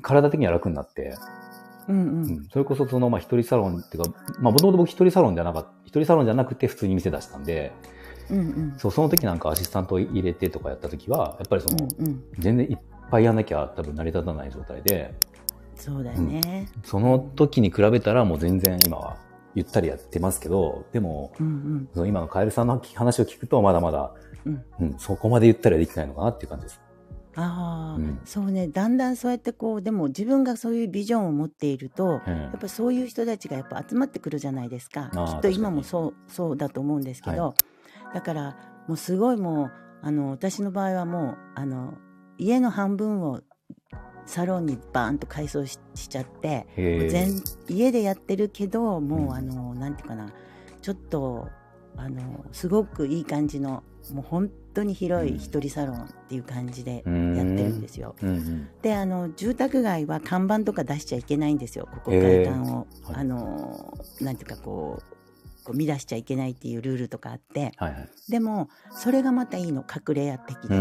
[0.01, 1.15] 体的には楽になって、
[1.88, 2.23] うんうん。
[2.23, 2.47] うん。
[2.51, 7.71] それこそその、まあ一人サロンっていうか、まあもともと僕一人サロンじゃなかった、一人サロンじゃなくて普通に店出したんで、
[8.29, 8.73] うんうん。
[8.77, 12.23] そう、その時なんかアシスタントを入れてとかやった時は、やっぱりその、うんうん。
[12.38, 12.77] 全然いっ
[13.09, 15.13] ぱいやんなきゃ多分成り立たない状態で、
[15.75, 16.67] そうだよね。
[16.83, 19.17] その時に比べたらもう全然今は
[19.55, 21.89] ゆったりやってますけど、でも、うんうん。
[21.93, 24.13] その今のカエルさんの話を聞くとまだまだ、
[24.45, 24.63] うん。
[24.81, 26.81] うん、そこまでゆったりはできないのかなっていう感じです。
[27.39, 28.19] ああ、うん。
[28.25, 28.67] そうね。
[28.67, 35.10] だんだんそうやってこうでも自分がそういうビジョンを持っていると、うんやっぱそういう人たちがやっぱ集まってくるじゃないですか。
[35.13, 37.54] きっと今もそうそうだと思うんですけど、
[38.13, 39.71] だからもうすごいもう
[40.02, 41.93] あの私の場合はもうあの
[42.38, 43.41] 家の半分を
[44.25, 49.34] サロンにバーンと改装ししちゃって、全家でやってるけどもう、うん。
[49.34, 50.30] あのなんていうかな。
[50.82, 51.49] ちょっと
[51.97, 58.15] あのすごくいい感じのもう本当に広い一人サロンっていう感じでやってるんですよ。
[58.22, 58.69] うんうん。
[58.82, 63.15] であの住宅街は看板とか出しちゃいけないんですよここ外観を、はい。
[63.15, 65.19] あのなんていうかこう
[65.69, 67.74] こう乱しちゃいけないっていうルールとかあって。
[67.78, 68.10] はいはい。
[68.30, 70.76] でもそれがまたいいの隠れ家的で、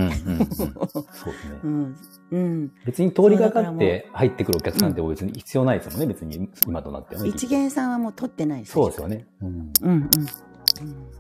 [2.33, 7.29] うん 別に通りがかって入ってくるお客さんって別に必要ないですもんね、別に今となってはね。
[7.29, 8.73] 一元さんはもう取ってないです。
[8.73, 9.27] そうですよね。
[9.43, 9.49] うん。
[9.49, 9.93] うんうん。
[9.93, 11.18] うん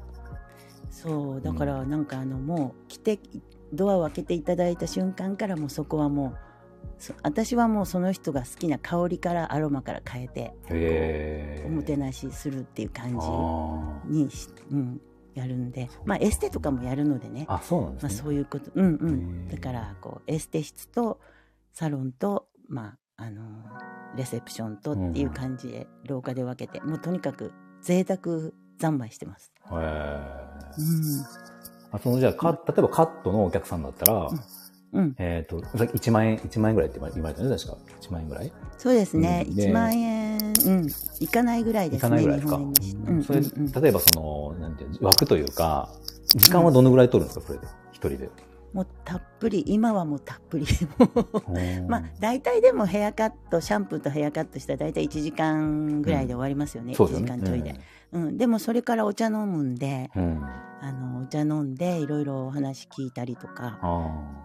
[1.02, 3.18] そうだからなんかあのもう来て
[3.72, 6.38] ドアを開けていただいた瞬間からもうそこはもう
[6.98, 15.00] そ私はもうその人が好きな香りからアロマから変えておもてなしするっていう感あじにし、うん、
[15.34, 17.46] やるんでまあエステとかもやるのでね。
[17.48, 18.18] ーあ、そうなんですまあ、ね。
[18.18, 18.70] そういうこと。
[18.74, 19.52] うんうへんー。
[19.52, 21.20] だからこうエステ室と
[21.72, 23.42] サロンとまああの
[24.16, 29.53] レセプションとっていう感じで廊下で分けて、もうとにかく贅沢三昧してます。
[29.71, 29.79] へー
[30.79, 31.25] うん
[31.91, 34.29] あそのじゃあか、例えばカットのお客さんだったら、
[34.93, 37.77] うん、えっ、と、さっき1万円、1万円ぐらいって言われたね、確か。
[38.03, 38.53] 1万円ぐらい？
[38.77, 40.88] そうですね、うんで1万円、うん、
[41.21, 42.57] いかないぐらいでいすね、かないぐらいですか？
[42.57, 42.73] うん
[43.09, 45.88] うんそれ、例えばその、なんていうの枠というか、
[46.37, 47.67] 時間はどのぐらい取るんですか、それで。
[47.93, 48.29] 一人で。
[48.75, 50.67] もうたっぷり、今はもうたっぷり。
[51.88, 57.27] まあうん、大体でもヘアカット、シャンプーとヘアカットしたら大体1時間ぐらいで終わりますよね、1そうですよね。
[57.27, 57.81] 時間ちょいで。
[58.12, 60.23] うん、でもそれからお茶飲むんで、うん。
[60.23, 60.44] うん。
[60.81, 63.79] あのお茶飲んでいろいろお話聞いたりとか、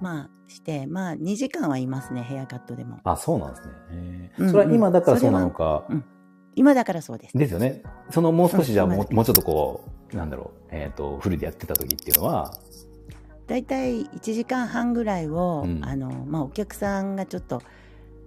[0.01, 2.99] まあして、まあ2時間はいますね、ヘアカットでも。
[3.03, 3.73] あ、そうなんですね。
[3.91, 5.85] へーうんうんそれは今だからそうなのか、
[6.55, 7.37] 今だからそうです。
[7.37, 7.83] ですよね。
[8.09, 12.51] そのもう少しじゃあうんもう,、もうちょっとこう、なんだろう、えっ、と、フルでやってた時っていうのは、
[13.45, 17.61] 大体1時間半ぐらいを、うんあのまあ、お客さんがちょっと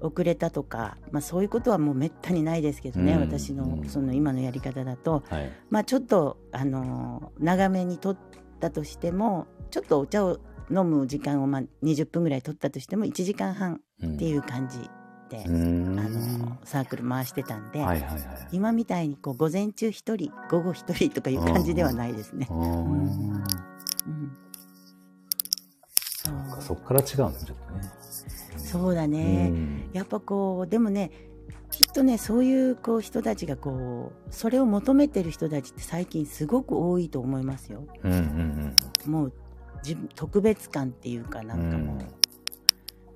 [0.01, 5.53] 遅れたとか、まあ、そういうことはもうめったにないですけどね、うん私のうんその今のやり方だと、はい。
[5.71, 10.39] まあ、ちょっとあの長めに取ったとしてもちょっとお茶を
[10.71, 14.79] 飲む時間をまあ20分ぐらい取ったとしても1時間半うんっていう感じ
[15.31, 18.23] で、うーんあのサークル回してたんで、はいはいはい。
[18.53, 22.53] 今みたいにこう午前中1人午後1人とかいう感じではないですねう。
[22.53, 23.45] ーんうん
[26.61, 28.06] そっから違うんだね、ちょっとね。
[28.67, 31.11] そうだうね、んやっぱこうでもね
[31.71, 37.87] きっとねそういうこう人たちがこうそれを求めてる人たちって最近すごく多いと思いますよ。
[38.03, 39.33] うんうんもう
[39.83, 42.07] 自分特別感っていうかうなんかもんう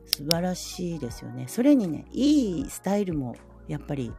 [0.05, 1.47] 素晴らしいですよね。
[1.49, 3.35] それにねいいスタイルも
[3.67, 4.13] やっぱり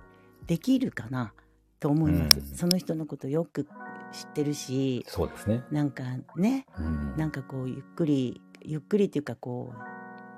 [0.47, 1.33] できるかな
[1.79, 2.39] と思います。
[2.39, 3.65] うんその人のことよく
[4.11, 5.63] 知ってるしそうですね。
[5.71, 6.03] なんか
[6.35, 9.81] ねうんなんかこうゆっくりゆっくりっていうかこう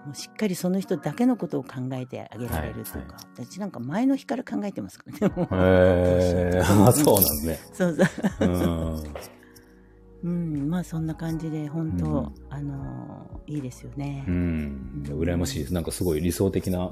[0.05, 5.35] もうしっかりその人だけのことを考えてあげられるとか、はいはい私なんか前の日から考えてますからね。
[5.51, 7.59] へえ、 あそうなんですね。
[7.73, 7.97] そう
[8.39, 8.49] そう。
[10.23, 10.29] うん。
[10.29, 14.23] うん、まあそんな感じで本当、うんあのーいいですよね。
[14.27, 15.03] うん。
[15.05, 15.73] 羨ましいです。
[15.73, 16.91] なんかすごい理想的な、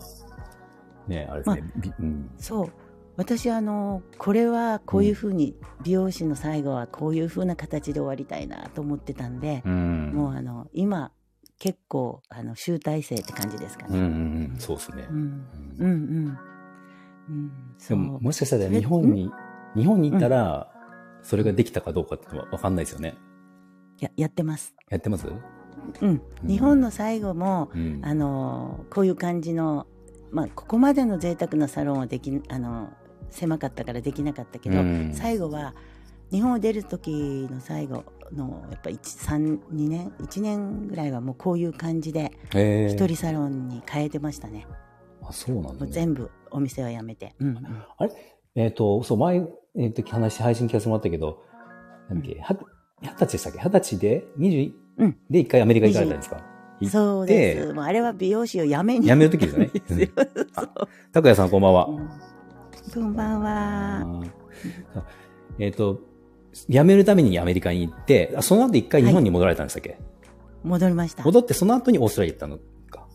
[1.08, 1.72] ね、あれですね。
[1.78, 2.30] びうん。
[2.38, 2.70] そう。
[3.16, 10.12] 私あのこれはこういうふうに、美容師の最後はこういうふうな形で終わりたいなと思ってたんで、うん。
[10.14, 11.12] もうあの今
[11.64, 14.00] 結構あの集大成って感じですかね。
[14.00, 14.56] うんうんうん。
[14.58, 15.14] そうですねう。
[15.14, 15.46] ん、
[15.78, 16.38] うんうん、
[17.30, 17.52] うん。
[17.88, 19.30] でも、もしかしたら日本に、
[19.76, 20.74] 日本に行ったら、
[21.22, 23.14] それができたかどうかってわかんないですよね。
[24.00, 24.74] ややってます。
[24.90, 25.28] やってます？
[25.28, 25.32] う
[26.08, 28.02] ん、うん日本の最後も、うん。
[28.04, 29.86] あのこういう感じの、
[30.32, 32.90] まあ、ここまでの贅沢なサロンはできあの
[33.30, 35.76] 狭かったからできなかったけど、うん最後は
[36.32, 44.66] 日本を出る時の最後のやっぱ12年1年ぐらいはもうこういう感じで一人サロンに変えてましたね、
[45.22, 45.88] あ、そうなんね。
[45.90, 47.84] 全部お店はやめて、うんうん。
[47.98, 48.12] あれ？
[48.56, 51.42] えっ、と、そう、前、えっ、と、話、配信聞かせてもらったけど、
[52.10, 52.58] なんだっけ、は
[53.02, 53.60] 二十歳でしたっけ？
[53.60, 55.18] 二十歳で、21うん。
[55.30, 56.44] で一回アメリカ行かれたんですか。
[56.90, 57.74] そうです。
[57.74, 59.06] もうあれは美容師をやめに。
[59.06, 60.08] 辞める時ですよね。
[61.14, 61.86] 拓也さんこんばんは。
[61.88, 62.10] うん。
[62.94, 64.24] こんばんは。
[65.60, 66.00] えっ、と、
[66.70, 69.98] 辞めるためにアメリカに行って、あその後一回日本に戻られたんでしたっけ、
[70.64, 71.24] 戻りました。
[71.24, 72.58] 戻ってその後にオーストラリア行ったの？
[72.90, 73.08] か。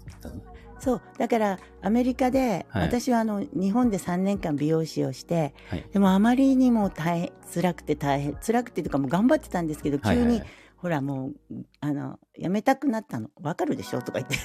[0.79, 1.03] そう。
[1.19, 2.83] だからアメリカで、はい。
[2.85, 5.85] 私はあの日本で3年間美容師をしてはい。
[5.93, 10.39] でもあまりにも大変辛くて大変辛くてとかもう頑張ってたんですけど急に、はいはい。
[10.39, 10.47] はい
[10.87, 13.29] ほらもうあのやめたくなったの。
[13.43, 14.03] わかるでしょ？
[14.03, 14.37] とか言って。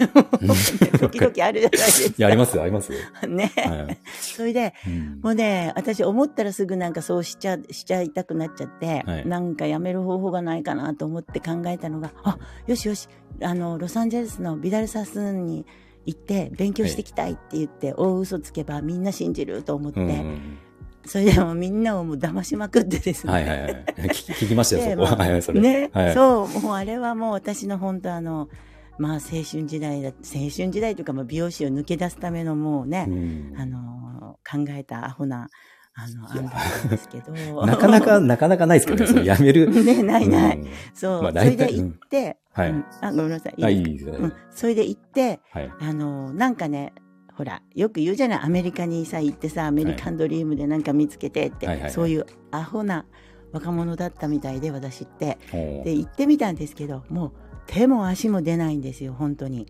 [0.98, 2.16] 時々あるじゃないですか。
[2.18, 2.98] いや、ありますよ、ありますよ。
[3.30, 4.00] ね、はい。
[4.10, 5.20] それでうん。
[5.22, 9.28] もうね私思ったらすぐなんかそうしちゃしちゃいたくなっちゃって、はい。
[9.28, 13.08] なんかやめる方法がないかなと思って考えたのがあよしよし
[13.44, 15.68] あのロサンゼルスのビダルサスンに
[16.08, 20.58] 行って勉強してきたいって言って、大嘘つけばみんな信じると思って、うんうん
[21.06, 23.34] それでもみんなをもう騙しまくってですね。
[23.34, 23.86] はいはいはい。
[23.96, 25.12] 聞き聞きましたよ、 でそこは。
[25.12, 25.62] まあはいはい、それ。
[25.62, 28.50] ね、はい、そう、もうあれはもう私の本当あの、
[28.98, 35.50] まあ青春時代だ、青春時代というかまあ美容師を抜け出すためのもうね、うんあの、考えたアホな、
[35.94, 37.32] あの、案だったんですけど。
[37.66, 39.70] なかなか、なかなかないですけどね、やめる。
[39.84, 40.58] ね、ないない。
[40.58, 43.64] うんそう、まあそれで行って、はいうんあ、ごめんなさい。
[43.64, 44.18] あ、いいいですね。
[44.18, 45.72] うん、それで行って、はい。
[45.80, 46.94] あの、なんかね、
[47.42, 53.08] ほら、よく言うじゃない、アメリカにさ、行ってさ、アメリカンドリームでなんか見つけてって、はいはいはいそういうアホな
[53.52, 55.40] 若者だったみたいで、私って。
[55.84, 57.32] で、行ってみたんですけど、もう
[57.66, 59.66] 手も足も出ないんですよ、本当に。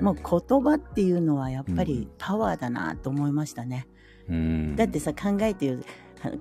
[0.00, 3.88] もう言葉っていうのはやっぱりうんパワーだなと思いましたね。
[4.28, 5.78] うんだってさ、考えてよ、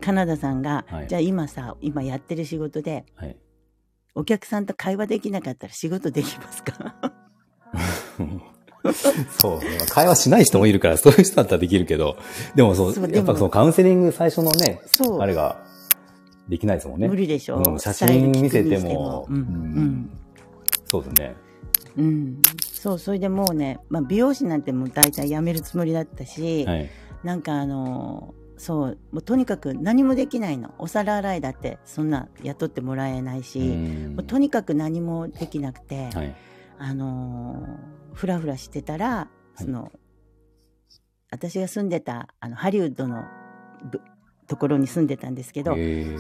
[0.02, 3.36] カナダさんが、はいじゃあ今さ、今やってる仕事で、はい。
[4.14, 6.96] お客さんと会話できなかったら仕事できますか？
[9.40, 9.60] そう。
[9.90, 12.18] 会話しない人もいるから、そういう人だったらできるけど、
[12.56, 14.82] でもそう、そうやっぱそのカウンセリング最初のね、
[15.20, 15.58] あれが
[16.48, 17.08] できないですもんね。
[17.08, 20.10] 無理でしょ、うん写真見せても、うん、うん
[20.86, 21.36] そうですね。
[21.98, 26.90] うん、そうそれでもうね、まあ、美容師なんてもう大体辞めるつもりだったし、はい。
[27.24, 36.36] なんかあのそうもうとにかく何もできないのお皿洗いだってそんな雇ってもらえないし、うんもうとにかく何もできなくて、はい。
[36.80, 37.62] あの
[38.14, 39.92] ふらふらしてたらその、
[41.32, 43.24] 私が住んでたあのハリウッドの
[43.92, 44.02] ぶ
[44.48, 45.76] ところに住んでたんですけど、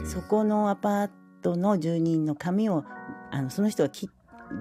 [0.05, 1.09] そこのアパー
[1.41, 2.83] トの住人の髪を
[3.31, 4.09] あのその人がき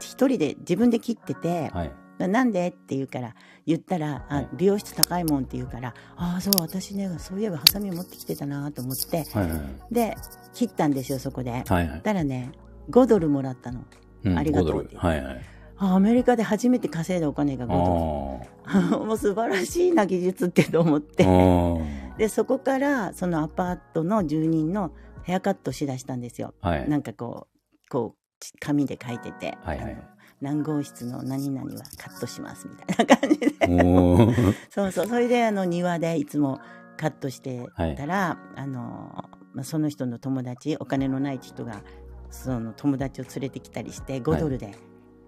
[0.00, 1.92] 一人で自分で切ってて、はい。
[2.18, 2.66] なんで？
[2.68, 9.94] って言うから言ったら、あはい美容室高いもんって言うからああそう私ねそういえばハサミ持ってきてたなと思ってはいはい。
[9.94, 10.16] で
[10.52, 11.50] 切ったんですよそこで。
[11.52, 12.50] はいはいたらね
[12.90, 13.84] 5ドルもらったの
[14.24, 14.36] うん。
[14.36, 15.44] ありがとう5ドルはいはい。
[15.78, 21.16] あアメリカで初めて稼いだお金が5ドあル もう素晴らしいな技術ってと思っあ。
[21.16, 21.24] て。
[21.24, 24.90] あでそこからそのアパートの住人の
[25.22, 26.54] ヘアカットしだしたんですよ。
[26.62, 26.70] あ。
[26.70, 26.88] はい。
[26.88, 29.96] なんかこうこうち紙で書いてて、はいはい。
[30.40, 34.54] 何号室の何々はカットしますみたいな感じで。
[34.70, 35.06] そうそう。
[35.06, 36.60] それであの庭でいつも
[36.96, 37.64] カットして
[37.96, 39.12] たら、あの
[39.54, 41.82] まあ、その人の友達お金のない人が
[42.30, 44.74] その友達を連れてきたりして5ドルで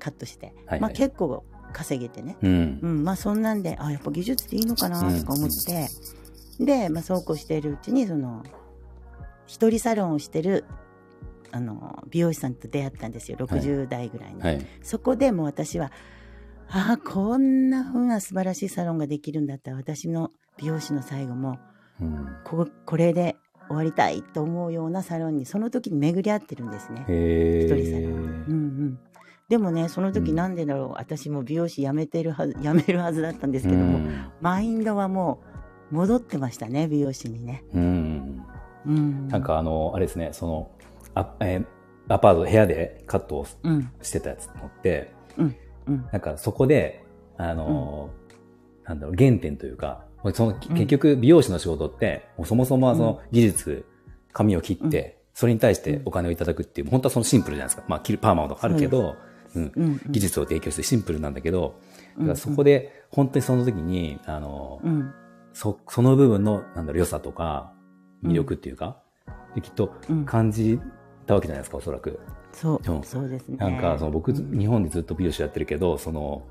[0.01, 2.37] カットして、はいまあ、結構稼げてね。
[2.43, 2.89] うんう。
[2.89, 5.89] ん、まあそんなんで、あ、やっぱ技術っていいのかなとか思って、
[6.59, 8.43] で、まあそうこうしているうちに、その、
[9.47, 10.65] 一人サロンをしてる、
[11.53, 14.41] あの、美容師さんと出会ったんですよ、60代ぐらいの。
[14.41, 14.67] はい。
[14.83, 15.93] そこでもう私は、
[16.69, 21.59] ああ、こんな風な素晴らしいサロンができるんだったら、私の美容師の最後も、
[22.01, 22.27] うん。
[22.45, 23.37] ここれで
[23.67, 27.05] 終わりたいと思うようなサロンに、その時に巡り合ってるんですね。
[27.09, 28.45] へ一人サロン。
[28.49, 28.51] え。
[28.51, 28.99] うんうん。
[29.51, 33.99] でもね、その時うんなんでだろう、私も美容師辞めてるはず、 辞めるはずだったんですけども、
[34.41, 35.41] マインドはも
[35.91, 37.65] う戻ってましたね、美容師にね。
[37.75, 38.43] うん。
[38.87, 39.29] うん。
[39.29, 40.71] なん、かあの、あれですね、その、
[41.15, 41.67] あえー
[42.13, 45.45] アパート、部屋でカットをうん、してたやつのって、う
[45.93, 46.07] ん。
[46.11, 47.05] なんかそこで、
[47.37, 48.11] あの、
[48.85, 53.85] なんだろう、原点というか、その結局美容師の仕事って、そもそもはその技術、
[54.33, 57.85] 髪を切って、それに対してお金をいただくっていう、本当はそのシンプルじゃないですか。
[57.89, 59.15] まあ、切るパーマとかあるけど、
[59.55, 59.73] うん。
[59.75, 60.01] うん、うん。
[60.09, 61.81] 技術を提供してシンプルなんだけど、
[62.17, 65.13] うんだからそこで本当にその時に、あの、うん、
[65.53, 67.73] そ、その部分の、なんだろう、良さとか、
[68.23, 69.01] 魅力っていうか、
[69.55, 70.25] できっとうん。
[70.25, 70.79] 感じ
[71.27, 72.19] たわけじゃないですか、おそらく。
[72.53, 73.57] そうそうですね。
[73.57, 74.59] なんか、その僕、うん。
[74.59, 76.43] 日本でずっと美容師やってるけど、その、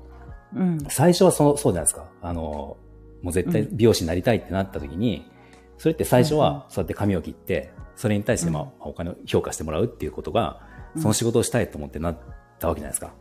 [0.54, 2.08] うん、最初はその、そうじゃないですか。
[2.22, 2.76] あの、
[3.22, 5.30] もう絶対美容師になりたいってなった時に、
[5.78, 10.60] それって最初はそうやって髪を切って、それに対してまあうんお金を評価してもらうっていうことが、
[10.94, 11.02] うん。
[11.02, 12.18] その仕事をしたいと思ってなっ
[12.60, 13.12] たわけじゃないですか。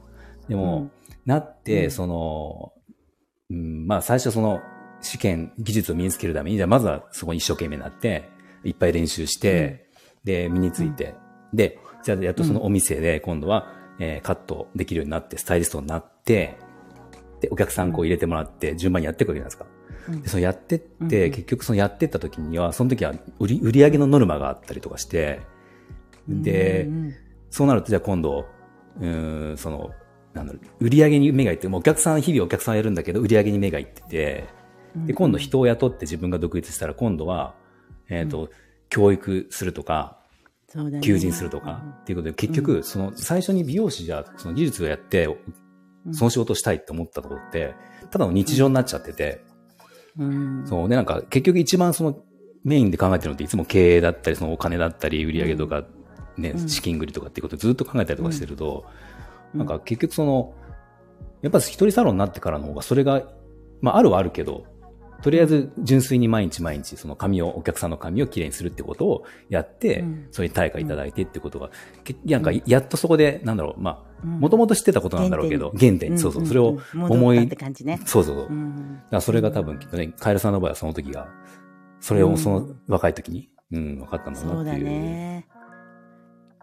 [0.47, 0.89] でも、
[1.25, 1.91] なって、うん。
[1.91, 2.73] その、
[3.49, 4.59] うん、まあ最初その
[5.01, 8.29] 試験、技術を身につけるために、じゃあまずはそこに一生懸命になって、
[8.63, 9.89] いっぱい練習して、
[10.23, 11.15] で、身について、
[11.53, 16.57] で、じゃあやっとそのお店で今度は、えーカットできるようになって、スタイリストになって、
[17.41, 19.65] で、お客さんこう入れてもらって、順番にやっていくわけじゃないですか。
[20.09, 20.21] うん。
[20.21, 21.31] で、そのやってって、うん。
[21.31, 25.39] 結局そのやってった時には、その時は売り、売り上げのノルマがあったりとかして、
[26.27, 27.13] で、うん。
[27.49, 28.45] そうなるとじゃあ今度、
[28.99, 29.91] うーん、その、
[30.33, 34.45] なんだろう、売り上げに目がいって、もうお客さん、日々お客さんやるんだけど、売り上げに目がいってて、
[34.95, 35.05] うん。
[35.05, 37.55] で、今度人を雇って自分が独立したら、今度は、
[38.09, 38.49] えっ、と、
[38.89, 40.17] 教育するとか、
[40.75, 41.01] ね。
[41.01, 45.27] 求人するとか、っていうことで、結局、その、最初に美容師じゃ、その技術をやって、
[46.11, 47.73] その仕事をしたいって思ったところって、
[48.11, 49.41] ただの日常になっちゃってて、
[50.17, 50.89] うん、そう。
[50.89, 52.23] で、なんか、結局一番その、
[52.63, 55.83] メインで考えてるのっていつも経営だったり、そのお金だったり、売り上げとか、
[56.39, 56.69] ね、うん。
[56.69, 58.85] 資金繰りとかっていうことをずっと考えたりとかしてると、
[59.53, 59.59] うん。
[59.59, 60.53] なんか結局その、
[61.41, 63.23] やっぱ一人サロンになってからの方が、それが、
[63.81, 64.65] まああるはあるけど、
[65.21, 70.27] とりあえず純粋に毎日毎日その髪を、お客さんの髪をきれいにするってことをやって、うん。
[70.31, 71.69] それに対価いただいてってことが、
[72.03, 74.39] けなんかやっとそこで、なんだろう、まあ、うん。
[74.39, 77.99] もともと知ってたことなんだろうけど、原点、そうそう、それを思い戻ったって、感じね。
[78.05, 78.47] そうそうそう。
[78.47, 79.01] うん。
[79.11, 81.27] だそれが多分きっとね、カエルさんの場合はその時が、
[81.99, 84.85] それうんをその若い時に、うん、分かったんだそうだなっていう。
[84.85, 85.47] ね。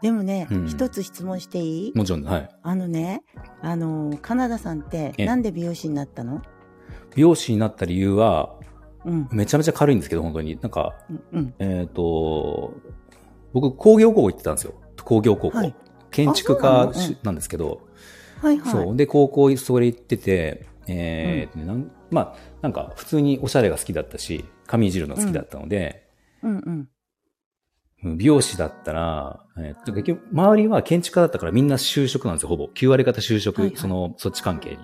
[0.02, 1.92] でもねうん、一つ質問していい？
[1.94, 2.48] もちろん、はい。
[2.62, 3.22] あのね、
[3.62, 6.42] あの、カナダさんって、ええなんで美容師になったの？
[7.14, 8.54] 美容師になった理由は、
[9.04, 9.28] うん。
[9.32, 10.58] めちゃめちゃ軽いんですけど、本当に。
[10.60, 10.94] なんか、
[11.32, 11.54] うん。
[11.58, 12.74] えっ、と、
[13.52, 14.74] 僕、工業高校行ってたんですよ。
[15.02, 15.58] 工業高校。
[15.58, 15.74] はい
[16.10, 17.82] 建築あ家なんですけど、
[18.40, 18.72] はいはい。
[18.72, 18.96] そう。
[18.96, 26.08] で、高校それ行ってて、えーなんまあ、なんか、普通におしゃれが好きだったし、髪いじるの好きだったので、
[26.42, 26.62] うんうん。
[26.64, 26.88] うん
[28.02, 32.68] 美容師だったら、えー、結局、周りは建築家だったからみんな就職なんですよ、ほぼ。
[32.74, 34.78] 9割方就職、はいはいその、そっち関係に。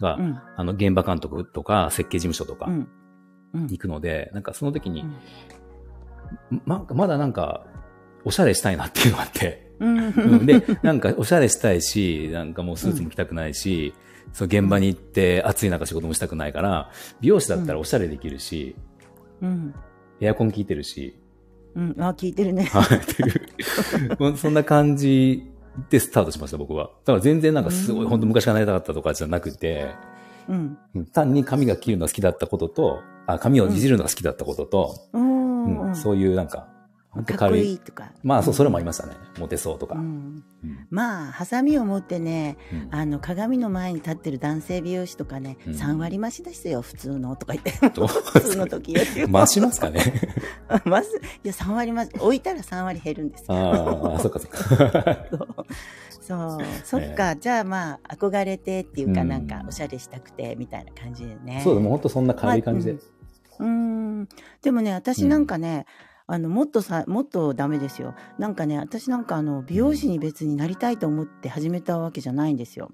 [0.00, 0.40] が、うん。
[0.56, 2.88] あの、現場監督とか、設計事務所とかうん。
[3.52, 5.04] うん行くので、なんかその時に
[6.52, 7.66] うん、ま、まだなんか、
[8.24, 9.70] おしゃれしたいなっていうのがあって。
[9.80, 13.94] うんうんで、なんかおしゃれしたいし、なんかもうスーツも着たくないし、
[14.32, 16.90] そう現場に行って暑い中仕事もしたくないから、
[17.20, 18.76] 美容師だったらおしゃれできるし、
[19.40, 19.74] うん。
[20.20, 21.19] エアコン効いてるし、
[21.74, 21.94] うん。
[21.98, 22.64] あ、聞いてるね。
[22.64, 24.36] はい、っていう。
[24.36, 25.50] そんな感じ
[25.88, 26.84] でスタートしました、僕は。
[26.84, 29.90] だから全然なんかすごい、うん本当昔からなりたかったとかじゃなくて、
[30.48, 30.78] うん。
[30.94, 36.66] うん単に髪が切るのが好きだったことと、あ髪をいじるのが好きだったことと、おうんーそういうなんか、
[37.12, 37.70] かっこ軽い。
[37.70, 38.12] いいとか。
[38.22, 39.14] まあ、そう、それもありましたね。
[39.38, 39.96] モテそうとか。
[39.96, 40.44] ううんん。
[40.90, 47.72] まあ、ハサミを持ってね、うんあの、鏡の前に立ってる男性美容師とかね、うん3割増しですよ、普通のとか言って。
[47.90, 49.00] 普通の時よ。
[49.28, 50.00] 増しますかね
[50.84, 53.56] まず、いや、3割増し、置いたら3割減るんですよ。
[53.56, 55.26] ああ、そっかそっか。
[56.20, 56.58] そう。
[56.84, 61.60] そっか、じゃあまあ、憧れてっていうか、うんなんか、おしゃれしたくて、みたいな感じでね。
[61.64, 62.92] そうだ、もう本当そんな軽い感じで。
[62.92, 64.28] うーん。
[64.62, 65.86] でもね、私なんかね、
[66.32, 68.14] あの、もっとさ、もっとダメですよ。
[68.38, 72.92] なんかね、私なんかあの、美容師に別になりたいと思って始めたわけじゃないんですよ。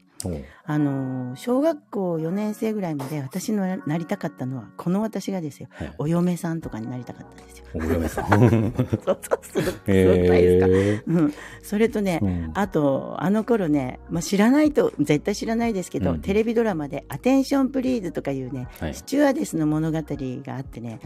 [0.65, 5.95] あの、小学校4年生ぐらいまで私のなりたかったのは、この私がですよ、はい。
[5.99, 7.65] お嫁さんとかになりたかったんですよ。
[7.75, 8.29] お嫁さん。
[9.05, 11.33] そうそう。
[11.63, 20.99] それとね、ーあと、あの頃ね、まあ、知らないと、絶対知らないですけど、うんテレビドラマで、アテンションプリーズとかいうね、はいスチュワーデスの物語があってね、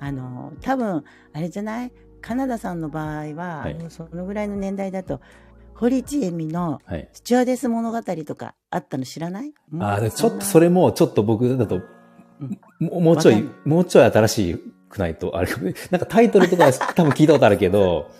[0.00, 1.92] あの、多分、あれじゃない？
[2.20, 5.20] カナダさんの場合は、はいそのぐらいの年代だと、
[5.74, 7.08] 堀ちえみのはい。
[7.12, 9.52] スチュワーデス物語とかあったの知らない？
[9.80, 11.80] ああ、でちょっとそれ、れも、ちょっと僕だと
[12.40, 15.48] うん、もうもうちょいもうちょい新しくないと、あれ、
[15.90, 18.10] なんかタイトルとかは 多分聞いたことあるけど、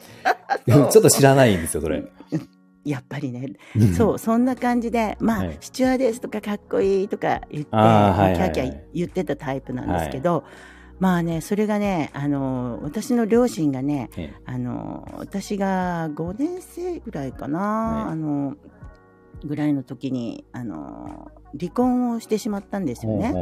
[0.66, 2.04] ちょっと知らないんですよ、それ。
[2.84, 3.52] やっぱりね、
[3.96, 5.58] そう、そんな感じで、まあ、はい。
[5.60, 8.34] スチュワーデスとかかっこいいとか言って、はいはいはい。
[8.34, 10.44] キャーキャー言ってたタイプなんですけど、
[10.98, 18.12] まあね、それがね、あの、私の両親がね、えあの、私が5年生ぐらいかな、はい。
[18.12, 18.56] あの、
[19.44, 23.32] ぐらいの時に、あの、離婚をしてしまったんですよね。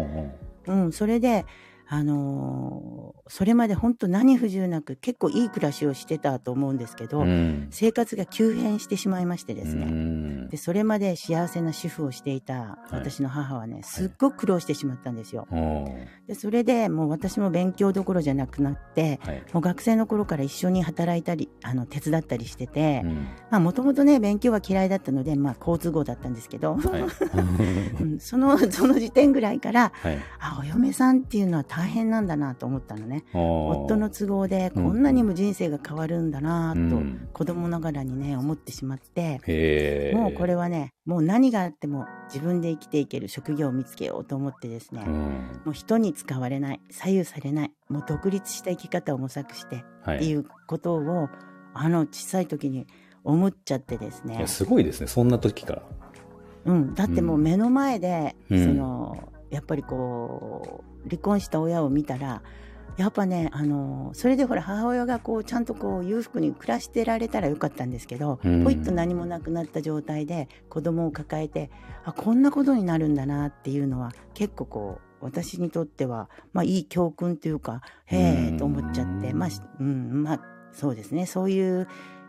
[0.67, 1.45] ほうん、それで、
[1.89, 7.67] あのーそれまで本当何不自由なく結構いい暮らしをしてたと思うんですけど、うん。
[7.71, 9.87] 生活が急変してしまいましてですうね。
[9.87, 15.49] んで、それまで幸せな主婦をしていた私の母はね、すっごく苦労してしまったんですよ。
[15.51, 19.43] おーで、それでもう私も勉強どころじゃなくなって、はい。
[19.53, 23.05] もう学生の頃から一緒に働いたり、あの、手伝ったりしてて、
[23.51, 26.79] もともとね、勉強は嫌いだったので、まあ好都合だったんですけど、
[28.21, 30.19] その、その時点ぐらいから、はい。
[30.39, 33.16] あ、お嫁さんっていうのは大変なんだなと思ったのね。
[33.35, 33.85] おー。
[33.85, 37.29] 夫の都合でこんなにも人生が変わるんだなと、うん。
[37.33, 40.19] 子供ながらにね、思ってしまって、へー。
[40.19, 45.13] もうこれはね、もう何があっても自分で生きていける職業を見つけようと思ってですね、うん。
[45.13, 50.17] もう人に使われない、左右されない、もう独立した生き方を模索してはい。
[50.17, 51.29] っていうことを、
[51.75, 52.87] あの小さい時に
[53.23, 54.47] 思っちゃってですね。
[54.47, 55.83] すごいですね、そんな時から。
[56.65, 58.65] うん、だってもう目の前で、うん。
[58.65, 62.43] そのやっぱりこう離婚した親を見たら
[62.97, 68.65] やっぱねあのそれでほら母親がこうちゃんとこう裕福に暮らしてられたらよかったんですけど、うん。
[68.65, 71.71] ポイッと何もなくなった状態で子供を抱えて
[72.05, 79.39] あこんなことになるんだなっていうのは結構こう私にとっては、まあ、いい教訓というかへえと思っちゃって、うん。
[79.39, 80.41] まあ、しうん、まあ
[80.73, 81.27] そうですね。
[81.27, 81.89] そういう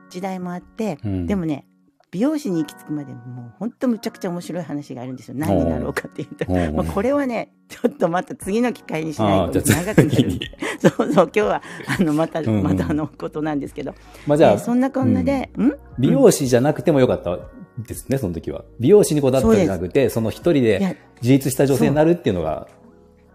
[0.09, 1.25] 時代もあって、うん。
[1.25, 1.65] でもね
[2.11, 6.45] 美容師に行き着くまでもう本当むちゃくちゃ面白い話があるんですよ何になろうかっていうと。
[6.47, 10.39] うんまあ、これはね、ちょっとまた次の機会にしないと長くなる。
[10.79, 11.61] そうそう、今日は、
[11.99, 13.93] あの、また、うんうんまたあのことなんですけど。
[14.25, 17.39] まあじゃあで、そんなこんなで、ん美容師じゃなくてもよかった
[17.77, 18.63] ですね、その時は。
[18.79, 22.69] 美容師にこだわったんじゃなくて、その一人で、自立した女性になるっていうのが、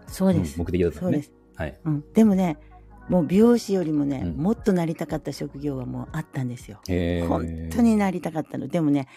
[0.07, 0.53] そうです。
[0.57, 1.35] うん目的だったんですね。
[1.55, 1.79] はい。
[1.85, 2.03] うん。
[2.13, 2.57] でもね、
[3.09, 6.79] もう美容師よりもね、うんもっとなりたかった職業がもうあったんですよ。
[7.27, 8.67] 本当になりたかったの。
[8.67, 9.07] でもね、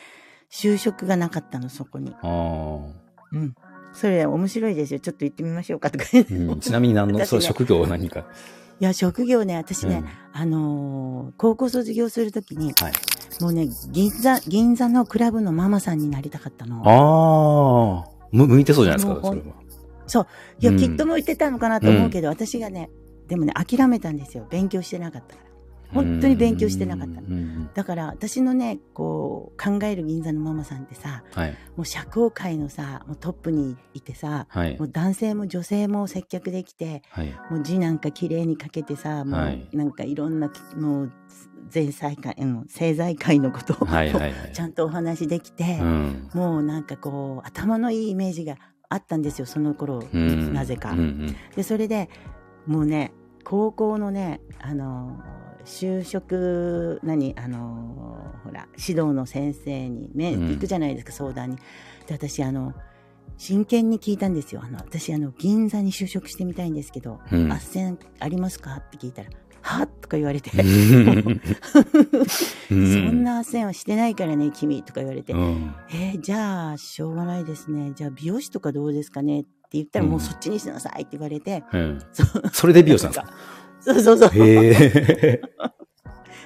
[0.51, 2.15] 就職がなかったの、そこに。
[2.23, 2.81] あー
[3.33, 3.55] うん。
[3.93, 5.01] それ面白いですよ。
[5.01, 6.05] ちょっと行ってみましょうかとか。
[6.13, 8.27] うんちなみに何の、私 ねそう、職業は何か？
[8.79, 10.03] いや、職業ね、私ね、
[10.35, 12.93] うんあのー高校卒業するときに、はい。
[13.41, 16.83] もうね、銀座、銀座のクラブのママさんになりたかったの。
[16.85, 19.47] ああ、む、向いてそうじゃないですか、それは。
[20.07, 20.27] そう。
[20.61, 22.91] いや、うんきっと向いてたのかなと思うけど、私がね、
[23.29, 24.47] でもね、諦めたんですよ。
[24.51, 25.47] 勉強してなかったから。
[25.93, 31.51] 本当に勉強してなかったのだから、私のね、こう、考える銀座のママさんってさ、はい。
[31.77, 34.87] もう社交界のさ、もうトップにいてさ、はいも。
[34.87, 37.33] う男性も女性も接客できて、はい。
[37.51, 41.13] もう字なんか綺麗に書けてさ、もはい、うなんかいろんな、もう、
[41.73, 44.35] 前菜会、うん政財界のことを、はいはいはい。
[44.55, 46.31] ちゃんとお話できて、うん。
[46.35, 48.57] もうなんかこう、頭のいいイメージが
[48.89, 50.93] あったんですよ、その頃、うんなぜか。
[50.93, 52.09] うんうんで、それで
[52.67, 53.13] もうね、
[53.45, 60.49] 高校のね、あのー就職、何、あのーほら、指導の先生に、ね、うん。
[60.51, 61.57] 行くじゃないですか、相談に。
[61.57, 61.63] で、
[62.15, 62.73] 私、あの、
[63.37, 64.63] 真剣に聞いたんですよ。
[64.65, 67.49] あの、私、あの、銀座に就職してみたいんですけど、うん。
[67.49, 68.77] 斡旋ありますか？
[68.77, 71.41] って聞いたら、はとか言われて、うん。
[72.71, 74.85] そんな斡旋はしてないからね、君。
[74.85, 75.75] とか言われて、うん。
[75.91, 77.91] えーじゃあ、しょうがないですね。
[77.97, 79.41] じゃあ、美容師とかどうですかね？
[79.41, 81.99] って言ったら、うんもうそっちにしなさいって言われて、うん
[82.53, 83.33] それで美容師なんですか？
[83.81, 84.31] そうそうそう。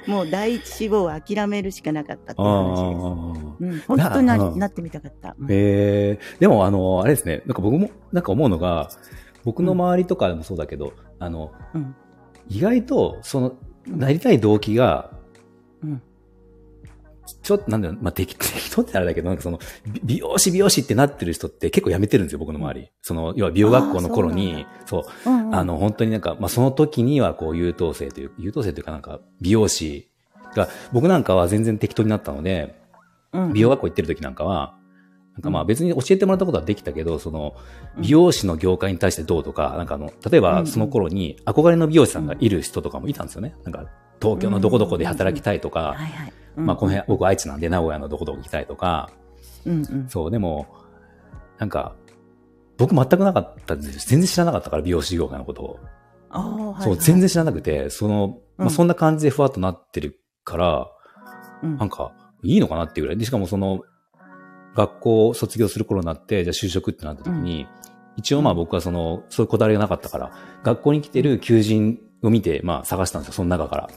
[0.07, 3.05] もう第一志望は諦めるしかなかったっていうあ話です。
[3.05, 3.97] あ。
[3.97, 5.37] うん、本当にななってみたかった。
[5.39, 5.49] うんへ
[6.13, 6.19] え。
[6.39, 7.43] でも、あの、あれですね。
[7.47, 8.89] なんか僕も、なんか思うのが、
[9.45, 11.95] 僕の周りとかでもそうだけど、あの、うん
[12.49, 13.53] 意外と、その、
[13.87, 15.20] なりたい動機が、うん
[17.43, 22.91] ちょっと、なんだろう、まあ、適適当ってあれだけど、なんかその、美美容師美容師ってなってる人って結構やめてるんですよ、僕の周り。
[23.03, 30.09] その、要は美容学校の頃に、そう、うんうんあの、本当になんか、まあ、その時にはこう優等生という、優等生というかなんか、美容師
[30.55, 32.79] が、僕なんかは全然適当になったので、
[33.33, 33.53] うん。
[33.53, 34.75] 美容学校行ってる時なんかは、
[35.35, 37.55] なんかまあ別に教えてもらったことはできたけど、その、
[37.99, 43.55] 美容師の業界に対してどうとか、なんかあの、例えばその頃に憧れの美容師さんがいる人とかもいたんですよね。
[43.65, 43.87] なんか、
[44.21, 45.97] 東京のどこどこで働きたいとか。
[46.57, 49.11] まあこの辺、僕愛知なんで名古屋のどこどこ行きたいとか、
[49.65, 50.09] うんうん。
[50.09, 50.67] そう、でも、
[51.59, 51.95] なんか、
[52.77, 54.01] 僕全くなかったんですよ。
[54.07, 55.79] 全然知らなかったから、美容師業界のことを。
[56.31, 56.83] ああ、はいはい。
[56.85, 60.91] そう、全然知らなくて、その、まあ、うんそんな感じでふわっとなってるから、
[61.63, 62.13] うんなんか、
[62.43, 63.19] いいのかなっていうぐらい。
[63.19, 63.83] で、しかもその、
[64.75, 67.67] 学校を卒業する頃になって、じゃあ就職ってなった時に、
[68.17, 73.91] 一応まあ僕はその、そういうこだわりがなかったから、学校に来てる求人を見て、まあ探したんですよ、その中から。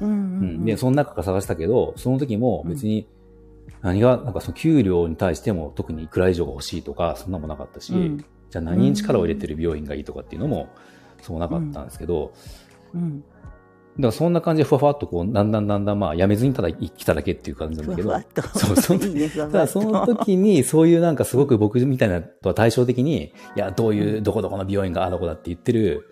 [0.00, 0.64] うんうんううんん。
[0.64, 3.08] で、その中から探したけど、その時も別に、
[3.82, 10.68] 何が、なんかその給料に対しても特にいくら以上が欲しいとか、そんなもなかったし、うんじゃあ何に力を入れてる病院がいいとかっていうのも、
[11.22, 12.32] そうなかったんですけど、
[12.94, 13.22] うん。
[14.12, 18.58] そんな感じでふわふわっとこう、だんだんだんだんまあ、やめずにただ来ただけっていう感じなんだけど、ふわふわっと。
[18.58, 19.80] そうそう いいね、ふわふただわっと。
[19.80, 26.06] その時にそういうなんかすごく僕みたいなとは対照的に、いや、どういうどこどこの病院がああどこだって言ってる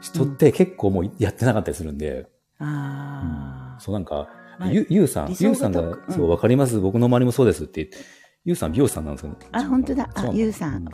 [0.00, 2.28] 人って結構もうやってなかったりするんで、
[2.58, 3.80] ああ。
[3.80, 4.28] そうなんか、
[4.58, 7.96] まあゆ、ゆうさん、ゆうさんが、うんそう、わかります僕の周りもそうですって言って、
[8.44, 9.36] ゆうさん美容師さんなんですよね。
[9.52, 10.08] あ、本当だ。
[10.14, 10.84] あ、ゆうさん。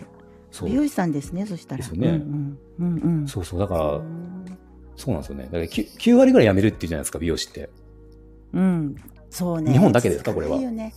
[0.51, 0.77] そう美。
[0.77, 1.79] 容師さんですね、そしたら。
[1.79, 2.87] ですよねうんうん。
[2.87, 3.29] うんうん。
[3.29, 3.61] そうそう。
[3.61, 4.60] だから、うん
[5.01, 5.45] そうなんですよね。
[5.45, 7.71] だから 9, 9割ぐらい辞めるっていうじゃないですか、美容師って。
[8.53, 8.97] うん。
[9.31, 9.73] そうね。
[9.73, 10.93] 日本だけですかこれはね。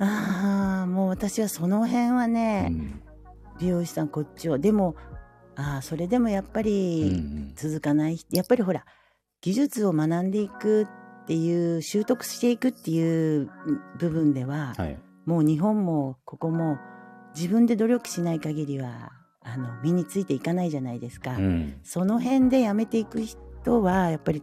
[0.00, 3.02] ああ、もう私はその辺はうね、ん。
[3.60, 4.58] 美容師さんこっちを。
[4.58, 4.96] でも、
[5.54, 8.18] ああ、それでもやっぱうんうりん続かない。
[8.30, 8.84] やっぱりほら、
[9.42, 10.88] 技術を学んでいく
[11.22, 13.50] っていう、習得していくっていう
[13.98, 14.98] 部分では、はい。
[15.26, 16.78] もう日本もここも
[17.36, 19.12] 自分で努力しない限りは、
[19.42, 21.36] あの、身についていかないじゃないですか。
[21.36, 21.74] うん。
[21.82, 24.42] その辺で辞めていく人は、やっぱり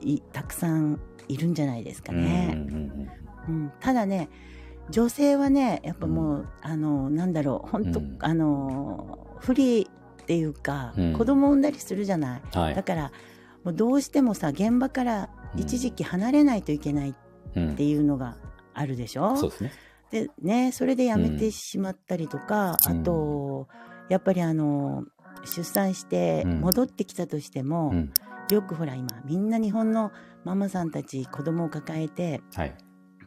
[0.00, 3.08] いたくさんいるんじゃないですかうんうんね。
[3.48, 4.28] うんただね、
[4.90, 9.82] 女性はね、やっぱもう、あの、なんだろう、本当、うんあの、不利
[10.22, 12.42] っていうか、うん子供産んだりするじゃない。
[12.54, 12.82] うんはいだ。
[12.82, 13.12] から、
[13.64, 17.14] もうどうしてもさ、現場から一時期離れないといけないっ
[17.54, 18.36] うんていうのが
[18.74, 19.72] あるでしょ、そうですね。
[20.10, 23.12] でね、それで辞めてしまったりとか、うんあと、
[24.08, 25.04] やっぱりあの、
[25.44, 26.60] 出産してうん。
[26.60, 28.12] 戻ってきたとしても、うん。
[28.50, 30.12] よくほら今みんな日本の
[30.44, 32.74] ママさんたち子供を抱えてはい。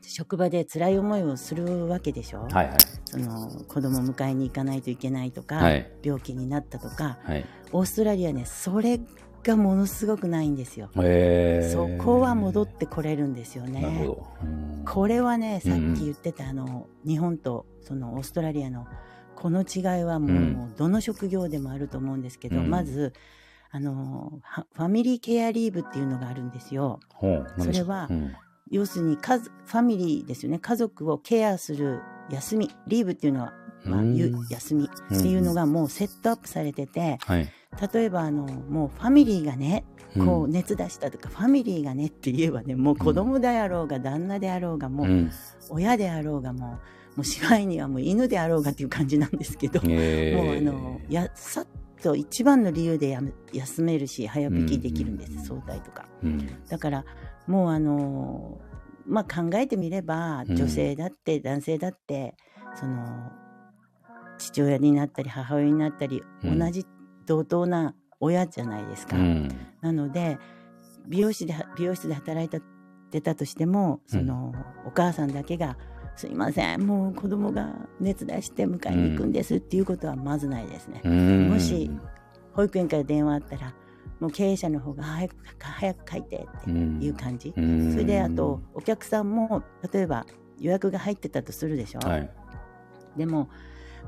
[0.02, 2.78] 職場で辛い思いをするわけでしょ、はいはい。
[3.06, 5.92] その子供迎えに行かないといけないとか、はい。
[6.04, 7.18] 病気になったとか。
[7.24, 7.46] はい。
[7.72, 9.00] オーストラリアねそれ
[9.44, 14.08] がものすごくないんですよ、えー、そこは戻ってこれるんですよね。
[14.86, 15.96] これはねさっうん。
[15.96, 18.86] き言ってたあの日本とそのオーストラリアの
[19.46, 20.54] この違いはもう,、うん。
[20.54, 22.68] もうどの職業でもあると思うんですけど、うん。
[22.68, 23.14] まず
[23.70, 27.00] あのはファミリーケアリーブっていうのがあるんですよ。
[27.60, 28.34] それはうん。
[28.72, 30.58] 要するにファミリーですよね。
[30.58, 32.72] 家族をケアする休み。
[32.88, 34.02] リーブっていうのは、まあ、
[34.50, 37.48] 休みっていうのがもうセットアップされててはい。
[37.94, 39.86] 例えばあのもうファミリーがね
[40.16, 45.32] こううん熱出したとか、ファミリーがねって言えばねもう子供であろうが旦那であろうがもう、うん。
[45.70, 46.80] 親であろうがもう
[47.16, 50.44] もうしまいにはもう犬であろうがっていう感じなんですけど、えー。
[50.44, 51.68] もうあのやさっ
[52.02, 56.08] と一番の理由でやめ休めるし早引きできるんです、うん早退とか。
[56.24, 56.68] うん。
[56.68, 57.06] だから
[57.48, 58.60] もうあの
[59.08, 60.56] まあ考えてみればうん。
[60.56, 62.36] 女性だって男性だって、
[62.76, 63.32] その
[64.38, 66.60] 父親になったり母親になったり、うん。
[66.60, 66.86] 同じ
[67.26, 69.16] 同等な親じゃないですか。
[69.16, 69.50] うん。
[69.82, 70.38] なので
[71.08, 72.60] 美容師で美容室で働いた
[73.12, 74.54] てたとしてもその、
[74.86, 75.78] お母さんだけが
[76.16, 81.02] 「すいませんもう子供が熱出して迎えに行くんです」っていうことはまずないですね。
[81.04, 81.92] うんもし
[82.54, 83.74] 保育園から電話あったら
[84.20, 87.54] もう経営者の方が早く早く書いてっていう感じ。
[87.56, 90.26] うんそれであとお客さんも例えば
[90.60, 92.30] 予約が入ってたとするでしょ、はい。
[93.18, 93.50] でも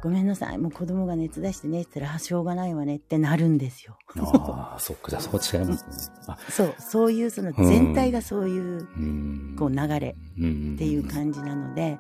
[0.02, 3.98] ごめんなさいもう子供が熱出してねって言ったらあしょうがないわねってなるんですよ。
[4.18, 6.16] ああ、そっか、じゃあそこ違いますね。
[6.28, 9.56] あ、 そうそういうその全体がそういううん。
[9.58, 12.00] こう流れうんっていう感じなので、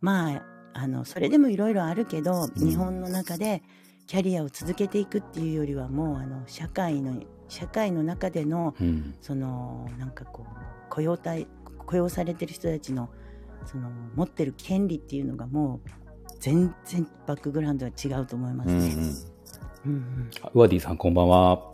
[0.00, 0.42] まあ
[0.74, 3.62] あのそれでもいろいろあるけど、うん日本の中で
[4.06, 9.14] キャリアを続けていくっていうよりはもうあの社会の社会の中でのうん。
[9.20, 10.54] そのなんかこう
[10.90, 11.46] 雇用対
[11.86, 13.10] 雇用されてる人たちの
[13.66, 16.03] その持ってる権利っていうのがもう
[16.44, 18.88] 全然バックグラウンドは違うと思いますうんうね。
[18.88, 18.92] ん。
[18.92, 19.02] うん
[19.86, 21.72] うんワディさん、こんばんは。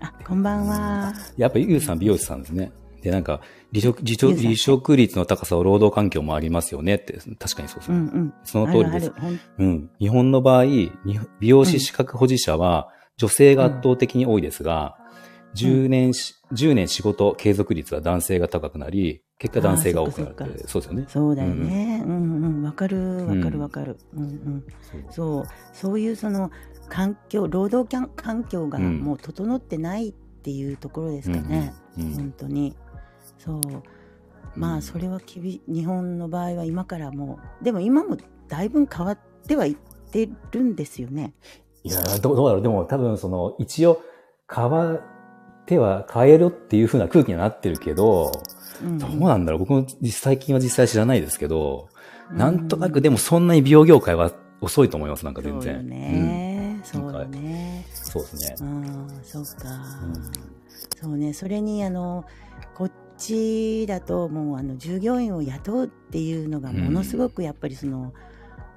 [0.00, 1.12] あこんばんは。
[1.36, 2.72] やっぱユウさん美容師さんですね。
[3.00, 3.40] で、なんか、
[3.72, 7.96] 離職、離職離職率の高さを労働環境もありますよねって、確かにそうですね。
[7.96, 8.34] うんうん。
[8.42, 9.14] その通りですある。
[9.18, 9.90] あるほんうん。
[10.00, 10.92] 日本の場合、に
[11.38, 12.88] 美容師資格保持者は
[13.18, 14.96] 女性が圧倒的に多いですが、
[15.54, 21.06] 10年し、10年仕事継続率は男性が高くなり、結果男性が多くなるって、そうですよね。
[21.08, 22.00] そうだよね。
[22.06, 22.62] うんうん。
[22.62, 23.98] わかる、わかる、わかる。
[24.14, 24.64] うんうん。
[24.80, 25.44] そうそう。
[25.72, 26.52] そういうその
[26.88, 31.74] 環境、労働環環境がうんもう整ってないっていうところですかね。
[31.98, 32.76] うんうん本当に。
[33.36, 33.60] そう。
[34.54, 38.16] まあ、それは厳し日本の場合は今からもう、でも今も
[38.46, 39.18] だいぶ変わっ
[39.48, 39.76] てはいっ
[40.12, 41.34] てるんですよね。
[41.82, 42.62] いやーどうどうだろう。
[42.62, 44.00] でも多分その、一応、
[44.54, 45.00] 変わっ
[45.66, 48.30] ては変えろっていう風な空気にはなってるけど、
[48.82, 49.60] うんどうなんだろう。
[49.60, 51.88] 僕も実最近は実際知らないですけど、
[52.32, 55.24] なんとなくでもそんなに美容業界は遅いと思います。
[55.24, 55.74] なんか全然。
[55.74, 56.78] そうよね。
[56.80, 57.86] んそうよね。
[57.88, 58.56] うんそうですね。
[58.60, 59.68] うん、そうか。
[60.04, 60.52] うん
[61.00, 62.24] そうね、それにあの
[62.74, 68.12] こっちだともうあの従業員を雇うっていうのがものすごくやっぱりその、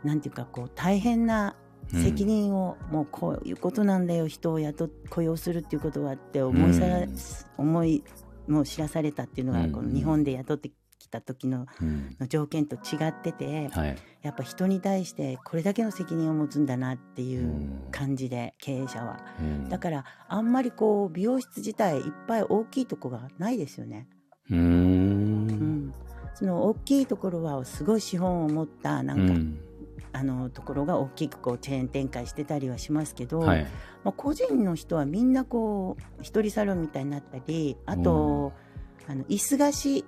[0.04, 1.56] なんていうかこう大変な
[1.92, 7.16] 責任を、もうこういうことなんだよ人を雇っ雇用するっていうことはって思いさら、うん
[7.58, 8.04] 思い
[8.48, 12.16] もう知らされたっていうのが、うんこの日本で雇ってきた時のうん。
[12.20, 13.98] の条件と違ってて、はい。
[14.22, 17.88] やっぱ人に対してこれだけの責任を持つんだなっていううん。
[17.92, 19.18] 感じで経営者は。
[19.40, 19.70] うん。
[19.70, 24.08] だからあんまりこう美容室自体いっぱい大きいとこがないですよね。
[24.50, 25.48] うん。
[25.88, 25.94] ん、
[26.34, 29.60] その大きいところはすごい資本を持ったなんか、うん
[30.18, 33.64] あのところが大きくこうチェーン展開してたりはしますけど、はい。
[34.06, 38.54] まあ、個人の人はみんなこう一人サロンみたいになったりあと、
[39.10, 40.06] あの椅子貸し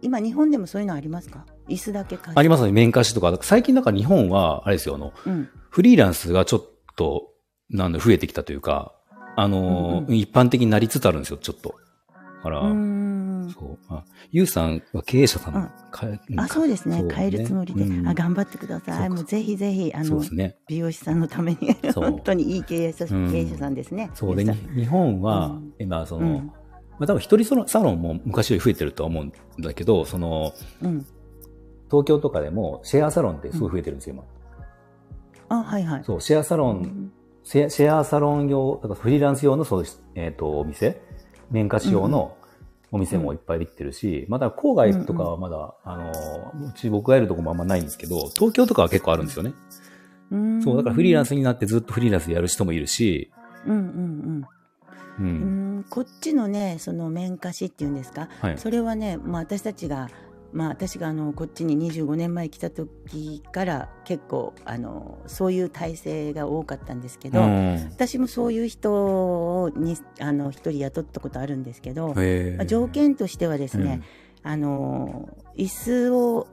[0.00, 1.44] 今日本でもそういうのありますか？
[1.68, 2.72] 椅子だけ貸しありますね。
[2.72, 3.36] 面貸しとか。
[3.42, 7.32] 最近なんか日本は、あれですよ、あの、うんフリーランスがちょっと、
[7.68, 8.92] なんだ、増えてきたというか、
[9.36, 11.74] あの、うんうん一般的になりつつあるんですよ、ちょっと。
[12.12, 13.13] だから、うーん
[13.50, 13.78] そう。
[13.88, 16.06] あ、ゆうさんは経営者さん、うんか。
[16.36, 17.04] あそうですね。
[17.10, 18.08] 変えるつもりで、うん。
[18.08, 19.10] あ頑張ってください。
[19.10, 20.56] もうぜひぜひあのね。
[20.66, 21.74] 美容師さんのために。
[21.94, 23.30] 本当にいい経営者,、うん。
[23.30, 24.10] 経営者さんですね。
[24.14, 24.36] そう。
[24.36, 26.34] で、日本はうん、今、その、うん。
[26.36, 26.52] ま
[27.00, 29.32] あ多分一人サロンサロンも昔より増えてるとは思うん
[29.62, 31.06] だけど、その、うん。
[31.90, 34.14] 東京とかでもシェアサロンってすごい増えてるんですよ、
[35.48, 35.60] 今。
[35.60, 36.04] あ、はいはい。
[36.04, 37.12] そう、シェアサロン、うん。
[37.44, 41.00] シェアサロン用、だからフリーランス用のそうです、えっ、と、お店、
[41.50, 42.36] 面貸し用の
[42.94, 49.52] お店もいっぱいできてるし、まだ郊外とかはまだ、あの、うち僕がいるとこもあんまないんですけど、東京とかは結構あるんですよね。
[50.30, 53.32] うんそう、だからフリーランスになってずっとフリーランスでやる人もいるし、
[53.66, 54.46] うんうん
[55.18, 55.22] う。
[55.22, 55.76] うんん。
[55.76, 58.28] うんこっちのね、その面貸しっていうんですか？
[58.40, 58.58] はい。
[58.58, 60.08] それはね、まあ私たちが、
[60.54, 74.02] まあ私があのこっちに25年前来た時から結構あのそういう体制が多かったんですけど、うん私もそういう人にあの一人雇ったことあるんですけど、まあ条件としてはですね、
[74.42, 76.46] あの椅子を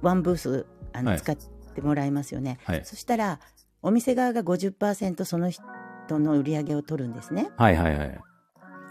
[0.00, 1.36] ワンブースあの、はい使っ
[1.74, 2.58] てもらいますよね。
[2.64, 2.84] はい。
[2.84, 3.40] そしたら
[3.82, 5.62] お店側が50%その人
[6.10, 7.50] の売り上げを取るんですね。
[7.56, 8.20] はいはいはい。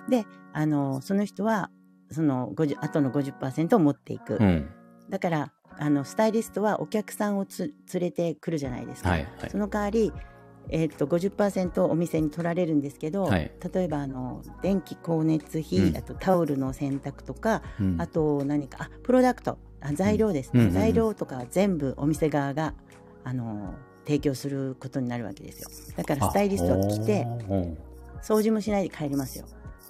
[0.09, 1.69] で、あのその人は
[2.11, 4.37] その50あとの50%を持っていく。
[4.39, 4.69] うん。
[5.09, 9.09] だからあのスタイリストはお客さんをつ連れてくるじゃないですか。
[9.09, 9.49] はいはい。
[9.49, 9.57] そ。
[9.57, 10.13] の代わり
[10.69, 13.51] えー、と50%お店に取られるんですけど、はい。
[13.73, 15.97] 例えばあの電気光熱費、うん。
[15.97, 18.01] あとタオルの洗濯とか、うん。
[18.01, 22.75] あと何かあプロダクトあ材料ですね、材料とかは全部お店側が
[23.23, 23.73] あの
[24.05, 25.95] 提供することになるわけですよ。
[25.97, 27.25] だからスタイリストは来て
[28.21, 29.45] 掃除もしないで帰りますよ。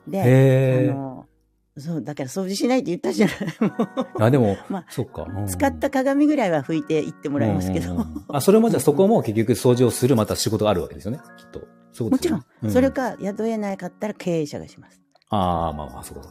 [0.08, 1.26] であの
[1.78, 3.38] そうだから掃除しないって言ったじゃない。
[4.20, 5.24] あ、でも、まあそっか。
[5.24, 5.48] うん。
[5.48, 8.26] 使った鏡ぐらいは拭いていってもらいますけど、うんうんうん。
[8.28, 11.62] あ、それもじゃあそこも結局掃除をするまた仕事があるわけですよね、きっと。
[11.94, 12.92] そういうこともちろん、うそれ。
[12.92, 15.02] か雇えなかったら経営者がします。
[15.30, 16.30] ああ、まあまあ、そうかそ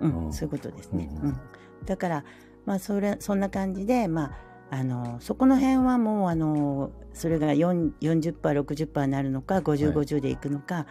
[0.00, 0.26] うん。
[0.26, 0.32] うん。
[0.32, 1.08] そういうことですね。
[1.22, 1.40] うんうん。
[1.86, 2.24] だから、
[2.66, 4.32] まあ、それそんな感じで、ま
[4.70, 9.94] あ、あのそこの辺はもうあのそれが4 40%、60%になるのか50、はい。
[10.06, 10.86] 50でいくのか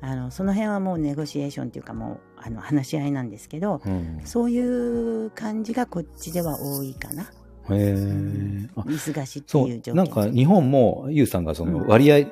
[0.00, 7.22] あのその辺はもうネゴシエーションというかもうあの話し合いなんですけど、うんそういう感じがこっちでは多いかな。
[7.22, 7.26] へ
[7.70, 8.68] え。
[8.76, 12.26] あ椅子貸しってそいう条件う、なんか日本も、ゆうさんがそのうん割合、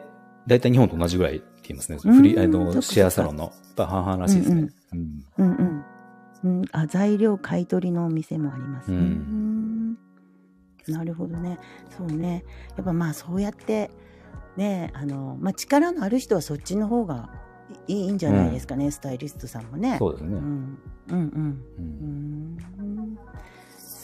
[0.46, 1.98] 大体日本と同じぐらいって言いますね。
[2.04, 2.82] うんフリー、えっと、そっかそっか？
[2.82, 3.44] シェアサロンの。
[3.44, 4.68] やっぱ半々らしいですね。
[4.92, 5.84] うんうんうん
[6.44, 8.96] うん、あ材料買い取りのお店もありますね。
[8.96, 9.98] うんうん
[10.94, 11.58] なるほどね。
[11.96, 12.44] そうね。
[12.76, 13.90] やっぱまあそうやって
[14.56, 17.28] ねあのまあ力のある人はそっちの方が
[17.88, 19.96] いいんじゃないですかね、スタイリストさんもね。
[19.98, 20.28] そうですね。
[20.34, 23.18] うんうんうんううんん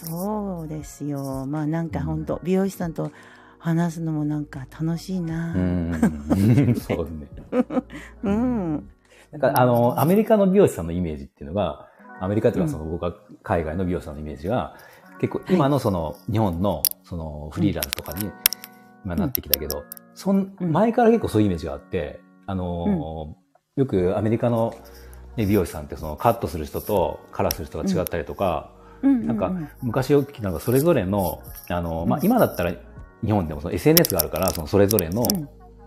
[0.04, 1.46] そうですよ。
[1.46, 3.12] まあなんか本当、美容師さんと
[3.58, 5.54] 話すのもなんか楽しいな。
[5.54, 5.92] うん。
[6.74, 7.28] そうですね。
[8.24, 8.88] うん。
[9.30, 11.88] なんか、あの、アメリカの美容師さんのイメージっていうのが、
[12.20, 14.76] アメリカというか、その、僕は海外の美容師さんのイメージが、
[15.20, 18.30] 結構、今のその、日本の、その、フリーランスとかに、
[19.04, 19.84] 今なってきたけど、
[20.14, 23.36] そん、うん前から結構そういうイメージがあって、あの、
[23.76, 24.74] よくアメリカの、
[25.36, 28.70] ね、美容師さんって、その、カットする人とカラーする人が違ったりとか、
[29.02, 32.74] なんか、昔よく聞いたのが、それぞれの、あの、まあ、今だったら、
[33.24, 35.26] 日本でもその SNS があるから、そのそれぞれの、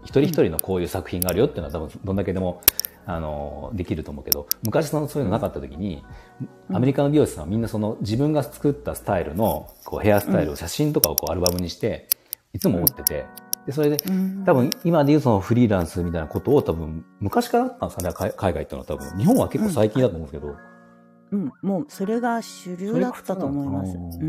[0.03, 2.61] 一人一人のこういう作品があるよっていうのは多分、どんだけでも、
[3.05, 6.03] あの、できると思うけど、昔そのそういうのなかった時に、
[6.73, 12.07] アメリカの美容師さんはみんなその自分が作ったスタイルの、こう、ヘアスタイルを写真とかをこう、アルバムにして、
[12.53, 13.25] いつも持ってて、
[13.65, 13.97] で、それで、
[14.45, 19.17] 多分今でいうそのフリーランスみたいなことを多分昔からあったんですかね、海外っていうのは多分。
[19.17, 20.55] 日本は結構最近だと思うんですけど。
[21.31, 23.97] うん、もうそれが主流だったと思います。
[23.97, 24.23] うんうんう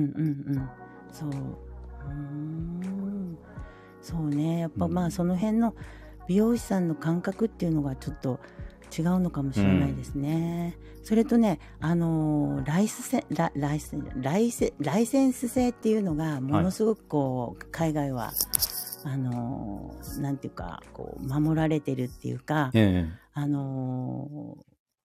[0.59, 0.69] ん。
[1.13, 1.31] そう。
[1.31, 3.39] うん
[4.01, 4.61] そうね。
[4.61, 5.75] やっぱまあその辺の
[6.29, 8.41] 美容師さんの感覚っていうのがちょっと
[8.97, 10.77] 違うのかもしれないですね。
[10.99, 18.33] うん、それとね、あのライスセラライスライセライセンス制っていうのがものすごくこう、はい、海外は
[19.09, 24.57] あのなんていうかこう守られてるっていうか、ええ、あの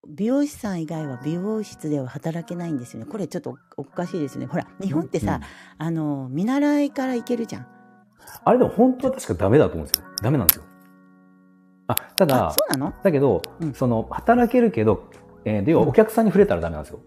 [0.09, 3.05] 美容師さん以外は美容室では働けないんですよね。
[3.05, 4.47] これちょっとおかしいですね。
[4.47, 5.39] ほら、日本ってさ、
[5.79, 7.67] うん、あの、見習いからいけるじゃん。
[8.43, 10.05] あれでも本当は確かダメだと思うんですよ。
[10.23, 10.63] ダメなんですよ。
[11.85, 12.93] あ、ただ、そうなの？
[13.03, 15.11] だけど、うん、その、働けるけど、
[15.45, 16.99] えー、ではお客さんに触れたらダメなんですよ。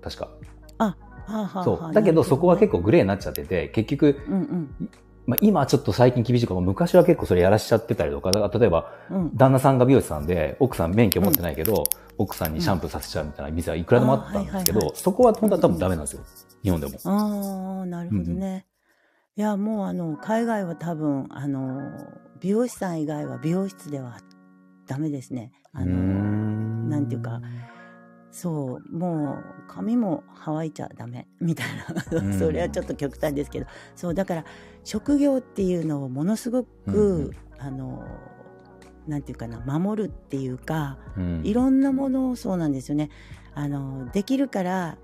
[0.00, 0.30] 確か。
[0.78, 1.92] あ、はあ、はあ、そう。
[1.92, 4.90] だけど、そこは結構グレーになっちゃってて、結局、うんうん、
[5.26, 8.92] まあ、今ちょっと最近厳しいかも、昔は結構それやらしちゃってたりとか、例えば、
[9.34, 11.84] 旦那さんが美容師さんで、奥さん免許持ってないけど、うん、
[12.18, 16.24] 奥さんにシャンプーさせちゃうみたいな店はいくらでもあったんですけど、そこは本当は多分ダメなんですよ。
[16.62, 16.98] 日本でも。
[17.04, 18.66] ああ、なるほどね。
[19.36, 21.80] うん、いや、もうあの、海外は多分、あの、
[22.40, 24.18] 美容師さん以外は美容室では
[24.86, 25.52] ダメですね。
[25.72, 25.94] あの、
[26.88, 27.40] なんていうか、
[28.32, 31.66] そう、もう髪も乾いちゃダメみたい
[32.20, 32.38] な。
[32.38, 34.44] それはちょっと極端ですけど、そうだから
[34.84, 38.02] 職業っていうのをものすごく、うん、あの
[39.06, 43.10] なんていうかな守るっていうか、うん、いろんなものをそうなんですよね。
[43.54, 44.96] あのできるから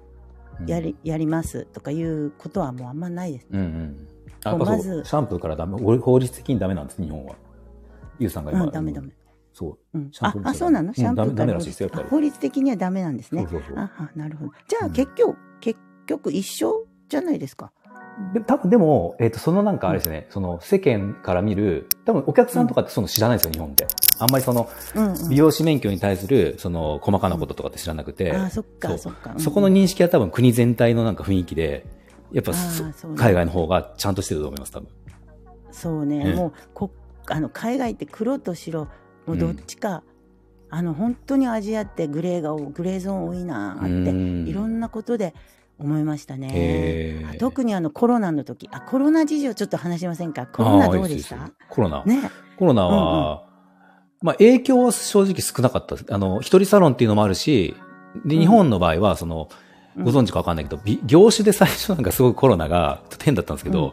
[0.66, 4.06] やり,、やりますとかいうことはもうあんまないです、うん
[4.44, 4.58] うん。
[4.58, 7.36] まずシャンプーからダメ法律的にダメなんです日本は。
[8.18, 9.10] ゆうさんが今、うん、ダメダメ
[9.58, 9.98] そう。
[9.98, 10.94] うん、あ、あ、そうなの？
[10.94, 13.44] シャンプーから、うん、法律的にはダメなんですね。
[13.50, 14.52] そうそうあなるほど。
[14.68, 17.72] じゃあ、結局、結局一緒じゃないですか？
[18.34, 23.86] で多分でも、えっ、ー、と、そのなんかあれですね、うん、その世間から見る、多分お客さんとかってその知らないですよ、日本で。
[24.20, 24.68] あんまりその、
[25.30, 28.32] 美容師免許に対する、その、細かなこととかって知らなくて。
[28.32, 29.34] あ、そっか、そっか。
[29.38, 31.86] そこの認識は多分国全体のなんか雰囲気で、
[32.32, 32.52] やっぱ、
[33.16, 34.88] 海外の方がちゃんとしてると思います、多分。
[35.70, 36.90] そうね、もう、こ、
[37.28, 38.88] あの、海外って黒と白、
[39.28, 40.02] もうどっちか、
[40.70, 45.34] うん、あの本当にアジアってグレーがグレーゾーン多いなっていろんなことで
[45.78, 47.36] 思いましたね。
[47.38, 50.46] 特にあのコロナの時あコロナ事情ちょっと話しませんか？
[50.46, 51.52] コロナどうでした？
[51.68, 53.48] コロナ、ね、コロナは、うんうん、
[54.22, 55.96] まあ、影響は正直少なかった。
[56.12, 57.76] あの、一人サロンっていうのもあるし、
[58.24, 59.48] で、日本の場合は、その、
[60.04, 63.92] ご存知かわかんないけど、業種で最初なんかすごいコロナが変だったんですけど、うん、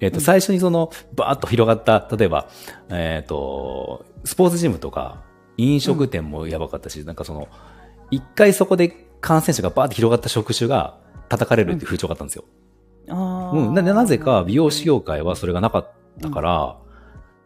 [0.00, 2.48] えっ、と、最初にその、バーッと広がった、例えば、
[2.88, 5.22] えっ、ー、と、スポーツジムとか、
[5.56, 7.48] 飲食店もやばかったし、うん、なんかその、
[8.10, 8.88] 一回そこで
[9.20, 10.98] 感染者がバーって広がった職種が
[11.28, 12.44] 叩かれるっていう風潮があったんですよ。
[13.08, 16.76] うん、うん、ななぜか美容師業界はそれがなかったから、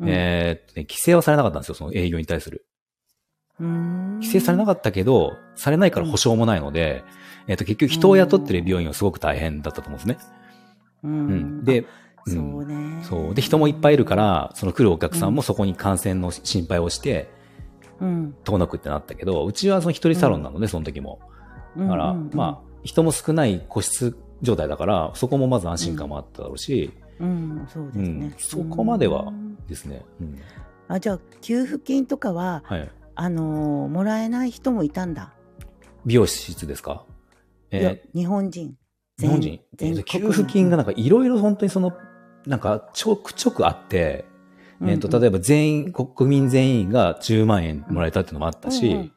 [0.00, 2.66] うん、えー、ね、規制はされなかったんですよ、その営業に対する。
[3.60, 7.04] 規制されなかったけど、されないから保証もないので、
[7.46, 10.18] えっ、ー、と、結局人を雇ってる病院はすごく大変だったと思うんですね。
[11.04, 11.64] うん。
[11.64, 11.86] で、
[12.26, 13.02] そうね。
[13.02, 13.34] そう。
[13.34, 17.30] で、人もいっぱいいるから、その来るお客さんもそこに感染の心配をして、
[18.00, 18.34] うん。
[18.44, 21.20] 遠のくってなったけど、うちはその一人サロンなので、その時も。
[21.76, 28.34] だから、まあ、人も少ない個室状態だから、そこもまず安心感もあっただろうし、うん、そうですね。
[28.38, 29.32] そこまでは
[29.68, 30.04] ですね。
[30.20, 30.38] うん。
[30.88, 32.90] あ、じゃあ、給付金とかは、はい。
[33.16, 35.32] あのもらえない人もいたんだ。
[36.04, 37.04] 美容室ですか？
[37.74, 38.76] えー、日本人。
[39.18, 39.60] 日本人？
[40.04, 41.92] 給付金がなんかいろいろ本当にその
[42.46, 44.24] なんかちょくちょくあって、
[44.80, 49.10] うんうん、えっ、と、例えば全員、国民全員が10万円もらえたっていうのもあったし、うんうんうん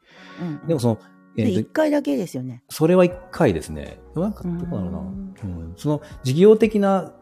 [0.68, 0.98] でもその、
[1.36, 2.62] えー、1回だけですよね。
[2.68, 3.98] それは1回ですね。
[4.14, 5.02] なんか、どうだろうな、う
[5.46, 5.74] ん。
[5.76, 7.12] その事業的な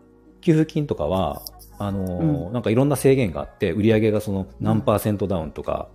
[0.41, 1.43] 給付金とかは、
[1.79, 5.89] あのーうん、なんかいろんな制限があって、売り上げがその何パーセントダウンとか、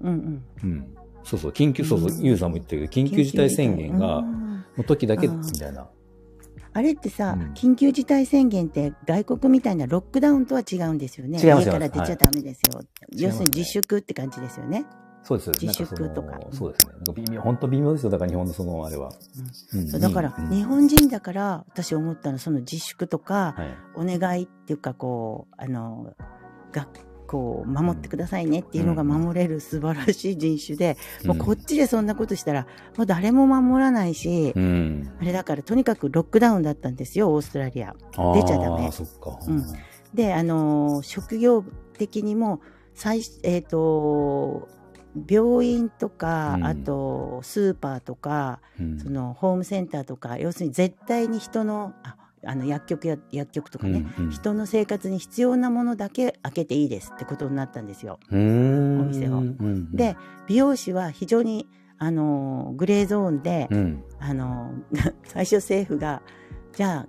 [0.00, 0.44] うんうん。
[0.62, 0.94] うん。
[1.24, 4.22] そうそう、緊急、そうそう、ユーザーも言ってるけど、緊急事態宣言が、
[4.76, 5.88] の時だけみたいな。
[6.72, 11.40] あれってさ、うん、緊急事態宣言って外国みたいなロックダウンとは違うんですよね。
[11.42, 12.78] 家から出ちゃダメですよ。
[12.78, 14.86] はい、要するに自粛って感じですよね。
[15.22, 16.38] そうです自粛とか。
[16.52, 16.94] そうですね。
[17.14, 18.10] 微妙、本当微妙ですよ。
[18.10, 19.10] だから日本のそのあれは。
[19.74, 23.56] うん、だから、日本人だから私思ったのその自粛とか、
[23.94, 26.14] お願いっていうかこう、あの、
[26.72, 32.66] 学こう守ってくださいねっていうのが守れる素晴らしい人種で、もうこっちでそんなことしたら
[32.96, 35.12] もう誰も守らないし、うん。
[35.20, 37.94] あれだからとにかくロックダウンだったんですよオーストラリア。
[38.34, 38.90] 出ちゃダメ。
[39.46, 39.64] うん
[40.12, 41.62] であのー職業
[41.96, 42.60] 的にも
[42.94, 44.68] 最えっ、と
[45.28, 54.30] 病院とか、うんあとスーパーとかうんそのホームセンターとか要するに絶対に人のああの薬局や薬局とかね、うんうん。
[54.30, 58.18] 人の生活に必要なものだけ開けていいですってことになったんですよ。
[58.30, 59.38] お店を。
[59.38, 60.16] うんで
[60.46, 61.68] 美容師は非常に
[61.98, 64.04] あのグレーゾーンで、うん。
[64.18, 64.72] あの
[65.24, 66.22] 最初政府が
[66.72, 67.08] じゃあ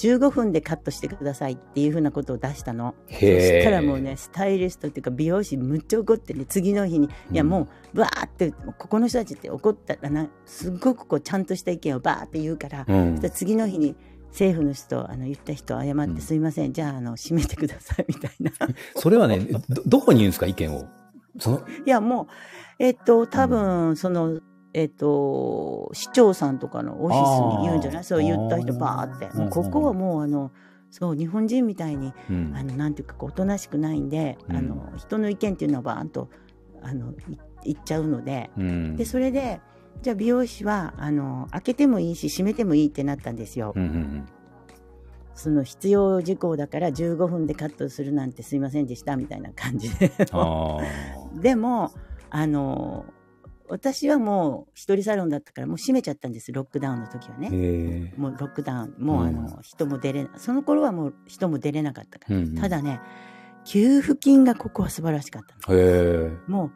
[0.00, 2.94] 15分でカットしてくださいっていうふうなことを出したの。
[3.10, 13.10] そしたらもうねスタイリストっていうか美容師むっちゃ怒ってね次の日に、いやうんもうバーってここの人たちって怒ったらなすっごくこうちゃんとした意見をバーって言うから、うん。
[13.10, 13.94] そしたら次の日に
[14.30, 16.20] 政府の人あの言った人謝って、うん。
[16.20, 18.52] すいませんじゃああの閉めてくださいみたいな。
[18.96, 20.86] それはね、ど、どこに言うんですか、意見を？
[21.38, 22.26] その、いやもう
[22.78, 24.40] えっと多分その
[24.72, 28.04] えっと市長さんとかのオフィスに言うんじゃない？
[28.04, 29.28] そう言った人バーって。
[29.34, 30.50] うんもうここはもうあの
[30.90, 32.52] そう日本人みたいにうん。
[32.56, 34.56] あのなんていうかおとなしくないんで、うん。
[34.56, 36.28] あの人の意見っていうのはバーンと
[36.82, 37.14] あのい
[37.64, 38.50] 言っちゃうので。
[38.56, 38.96] うん。
[38.96, 39.60] でそれで
[40.02, 43.72] じゃあ美容師はあの開けてもいいし閉めてもいいってなったんですよ。
[43.76, 44.26] うんうん
[45.32, 50.12] その必要事項だから15分でカットするなんてすいませんでしたみたいな感じで。
[51.40, 51.92] でも
[52.28, 53.06] あの
[53.66, 58.12] 私はもう一人サロンだったからもう閉めちゃったんですロックダウンの時はね。
[58.18, 63.00] もうロックダウンもうあの、うん人も出れなその頃はもう人も出れなかったから、うんうんただね
[63.64, 65.72] 給付金がここは素晴らしかった。
[66.48, 66.70] もう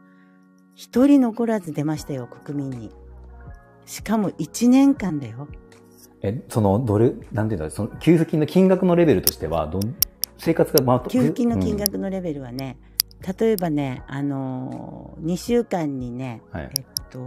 [0.74, 2.90] 一人残らず出ましたよ国民に
[3.87, 5.49] しかも1年間だよ。
[6.22, 9.82] え、その、どれ、なんていうんだその、給付金の金額のレベルとしては、どん、
[10.39, 12.78] 生活がまあ、給付金の金額のレベルはね、
[13.39, 16.70] 例えばねあのー、2週間にねうんはい。
[16.76, 17.18] えっと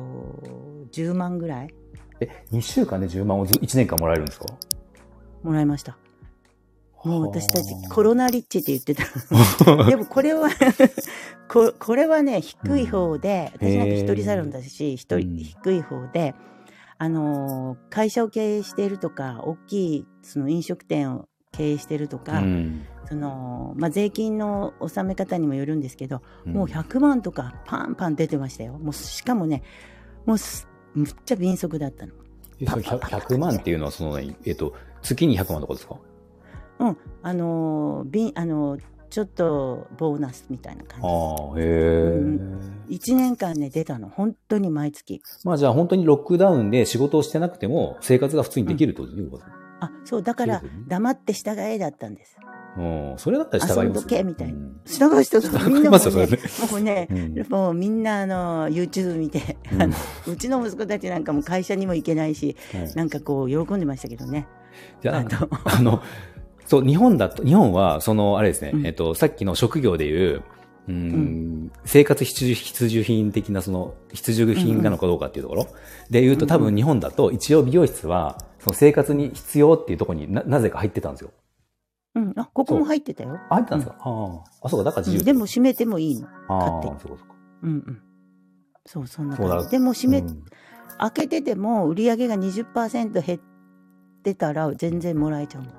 [0.92, 1.74] 10万ぐらい。
[2.20, 4.46] え、2週間で10万をず1年間もらえるんですか？
[5.44, 5.98] もらいました
[7.08, 9.04] もう私たちコロロナリッチって言ってた。
[9.90, 10.50] でもこれは
[11.50, 13.68] ここれはね低い方で、うん。
[13.70, 15.36] 私なんか一人サロンだし一人、うん。
[15.38, 16.36] 低い方で
[16.98, 22.82] あのー会社を経営しているとか大きいその飲食店を経営しているとか、うん。
[23.08, 26.54] そのまあ、税金の納め方にもよるんですけど、うん。
[26.54, 28.74] もう100万とかパンパン出てましたよ。
[28.74, 29.64] もうしかもね
[30.26, 32.14] もうすむっちゃ敏速だったの。
[32.60, 35.96] えその 100, 100万っていうのは、その、何えっと、月に100万とかですか？
[36.80, 36.98] うん。
[37.24, 41.08] あのーびあのーちょっとボーナスみたいな感じ。
[41.08, 42.94] ああ、へえ。
[42.94, 44.10] 1年間ね出たの。
[44.10, 45.22] 本当に毎月。
[45.46, 49.40] まあじゃあ本当にロックダウンで仕事をしてなくても生活が普通にできるってことですね。
[49.80, 52.36] あそうだから黙って従えだったんです。
[52.78, 53.14] うん。
[53.18, 53.84] それだったら従いますよ。
[53.84, 54.54] 遊んどけみたいな。
[54.54, 54.82] うん。
[54.86, 56.28] 従う人と みんなもね。
[56.72, 57.46] もうね、うん。
[57.50, 59.82] もうみんなあの YouTube 見て、うん。
[59.82, 59.94] あ の
[60.28, 62.94] うちの息子たちなんかも会社にも行けないしはい。
[62.96, 64.48] なんかこう喜んでましたけどね。
[65.02, 65.26] じゃあ、
[65.66, 66.02] あの、
[66.68, 68.86] そう、日本だと、日本は、その、あれですね、うん。
[68.86, 70.44] えっと、さっきの職業でいう、
[70.90, 70.96] うん、
[71.66, 71.72] ん。
[71.86, 75.68] 生活必需必需品的な、その、必需品なのかどうかっていうところ、
[76.10, 81.32] で言うと、多分日本だと、一応美容室は、その生活に必要っていうところにな、なぜか入ってたんですよ。
[82.16, 83.38] うん、あここも入ってたよ。
[83.50, 84.44] あ、入ってたんですか、ああ。
[84.64, 85.26] あ、そうか、だから自由うん。
[85.26, 86.28] でも閉めてもいいの。
[86.50, 87.26] ああ、そうかそうか。
[87.64, 88.02] うんうん。
[88.86, 89.70] そうそんな感じ。
[89.70, 90.44] でも閉め、うん。
[90.98, 93.40] 開けてても売り上げが20%減っ
[94.24, 95.70] てたら全然もらえちゃうの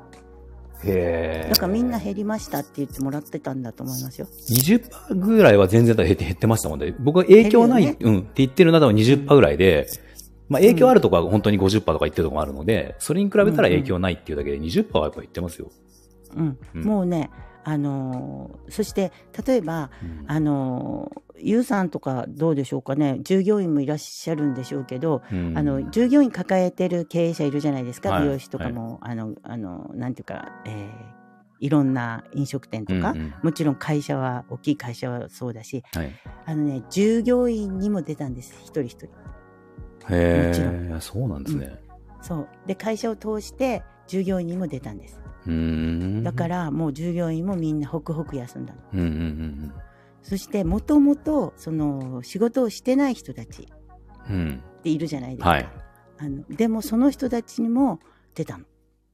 [0.85, 1.51] へえ。
[1.51, 4.27] だからみんな減りましたって言ってもらってたんだと思いますよ。
[4.51, 6.95] 20%ぐらいは全然減って減ってましたもんね。
[7.01, 9.89] 僕は影響ない、減うんって言ってるのは多分20%ぐらいで、
[10.49, 15.71] まあ影響あるとこは本当に50%とか言ってるとこもあるので、それに比べたら影響ないっていうだけで20%はやっぱ言ってますよ。
[16.37, 17.31] うん、うんもうね、
[17.69, 19.13] あのーそして
[19.47, 20.25] 例えば、うん。
[20.27, 23.21] あのーゆうさんとかどうでしょうかね。
[23.23, 25.57] 従業員もいらっしゃるんでしょうけど、うん。
[25.57, 28.23] あの従業員抱えてる経営者いるじゃないですか、はい。
[28.23, 31.19] 美容師とかも、あのあのなんていうか、えー
[31.61, 33.35] いろんな飲食店とか、うんうん。
[33.43, 36.13] もちろん会社は大きい会社はそうだしはい。
[36.47, 38.55] あのね従業員にも出たんです。
[38.63, 39.07] 一人一人。
[39.07, 41.83] へえ、そうなんですね。
[42.23, 42.49] そう。
[42.67, 45.21] で会社を通して従業員にも出たんです。
[46.23, 48.81] だか、らもう従業員もみんなホクホク休んだの。
[48.95, 49.73] うんうんうん
[50.21, 53.67] そしてもともとその仕事をしてない人たちっ
[54.29, 54.37] うん。
[54.37, 54.63] うん。
[54.83, 55.51] ているじゃないですか。
[55.51, 55.69] はい
[56.21, 58.01] あのでもその人たちにも
[58.35, 58.65] 出たの。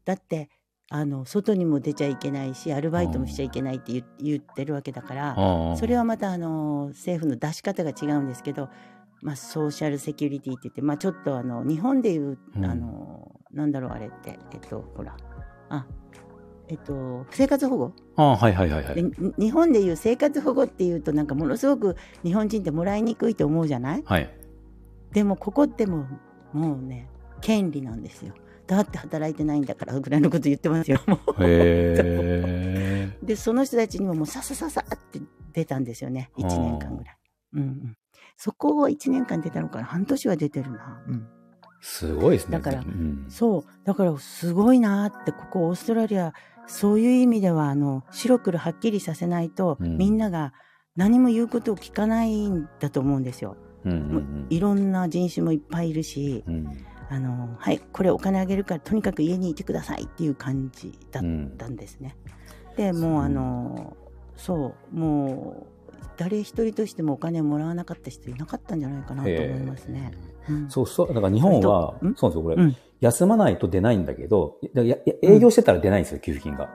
[0.05, 0.49] だって
[0.91, 8.69] あの外にも出ちゃいけないしアルバイトもしちゃいけないって言言ってるわけだからそれはまたあの政府の出し方が違うんですけど、
[9.23, 15.17] まあ、ソーシャルセキュリティって言って、まあ、ちょっとあの日本でいう、うんあのなんだろうあれってえっとほら
[15.69, 15.87] あ
[16.69, 17.93] えっと、生活保護。
[18.17, 19.05] ああ、はいはいはいはい。
[19.39, 24.03] 日本でいう生活保護っていうとなんかものすごく日本人ってもらいにくいと思うじゃない？
[24.05, 24.31] はい。
[25.13, 26.07] でもここっても
[26.55, 27.09] うもうね
[27.41, 28.33] 権利なんですよ。
[28.67, 33.13] だって働いてないんだからぐらいのこと言ってますよもへえ。
[33.23, 35.21] う でその人たちにももうささささって
[35.53, 37.17] 出たんですよね1年間ぐらい、
[37.53, 37.97] うんうん、
[38.39, 39.85] そこを1年間出たのかな。
[39.85, 41.27] 半年は出てるな、うん、
[41.83, 42.53] すごいですね。
[42.59, 43.65] だからうん、そう。
[43.85, 46.33] だからすごいなってここオーストラリア
[46.67, 50.53] そういう意味ではあの白黒はっきりさせないと、うんみんなが
[50.97, 53.57] 何も言うことを聞かないんだと思うんですよ。
[53.85, 56.77] うんうんもういろんな人種もいっぱいいるし、うんうん
[57.11, 62.17] あのはいこれお金あげるからとにかく家にいてくださいっていう感じだっうんたんですね。
[62.77, 63.95] でもうあの
[64.37, 65.75] そうもう
[66.17, 70.13] 誰一人としてもお金もらわなかった人いなかったんじゃないかなと思いますね。
[70.49, 71.09] うんそうそう。
[71.09, 72.15] だから日本は、うん？
[72.15, 76.71] そうなんですよ、これ、うん休まないと出ないんだけど、や営業してたら出ないんですよ、給付金が。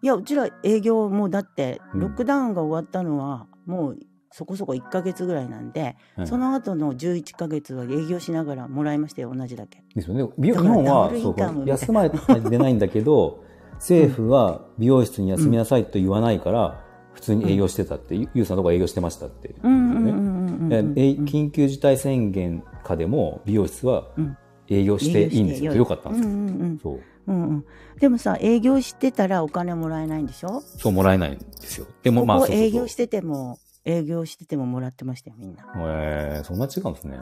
[0.00, 3.98] いやうちら営業もうだってうんロックダウンが終わったのはもう
[4.32, 9.82] そこそこ1ヶ月ぐらいなんで、うんその後の11ヶ月は営業しながらもらいましたよ同じだけ。
[9.96, 10.28] ですよね。
[10.38, 13.42] 日本はそう休まないと出ないんだけど、
[13.74, 16.84] 政府は美容室に休みなさいと言わないから、
[17.14, 19.56] 普通に営業してたって、ゆゆうさんのとこ営業してましたって。
[19.62, 24.36] 緊急事態宣言下でも美容室はうん
[24.68, 25.74] 営業していいんですよ。
[25.74, 26.30] よかったんですよ。
[26.30, 27.00] うんうんうんそう。
[27.28, 27.64] うんうん、
[28.00, 30.60] でもさ営業してたらお金もらえないんでしょ？
[30.78, 31.86] そうもらえないんですよ。
[32.02, 37.18] でもまあ、ここ営業してても営業しててももらってましたよみんな、えー、そんな違うんですね。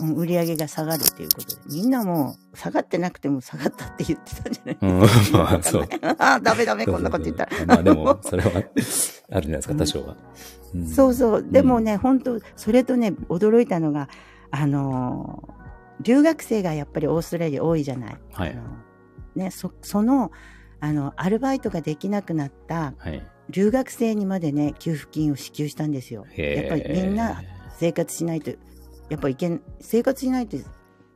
[0.00, 4.78] うん、売り上げが下がるっていうことでみんなもう下がってなくても下がったって言ってたんじゃない？
[4.80, 5.06] うん、ま
[5.58, 5.88] あ、 そう。
[6.18, 10.16] あダメダメこんなこと言ったらまあでも、それは あるんじゃないですか、多少は。
[10.76, 11.42] んそうそう。
[11.42, 14.08] でもね、本当それとね、驚いたのが、
[14.50, 15.61] あのー
[16.02, 18.18] 留学生がやっぱりオーストラリア多いじゃない。
[18.32, 18.62] はいあの
[19.34, 20.30] ね、そその、
[20.80, 23.26] あの、アルバイトができなくなったはい。
[23.48, 26.26] 留学生にまでね、給付金を支給したんですよ。
[26.36, 27.42] やっぱりみんな
[27.76, 28.50] 生活しないと、
[29.08, 30.56] やっぱいけん、生活しないと、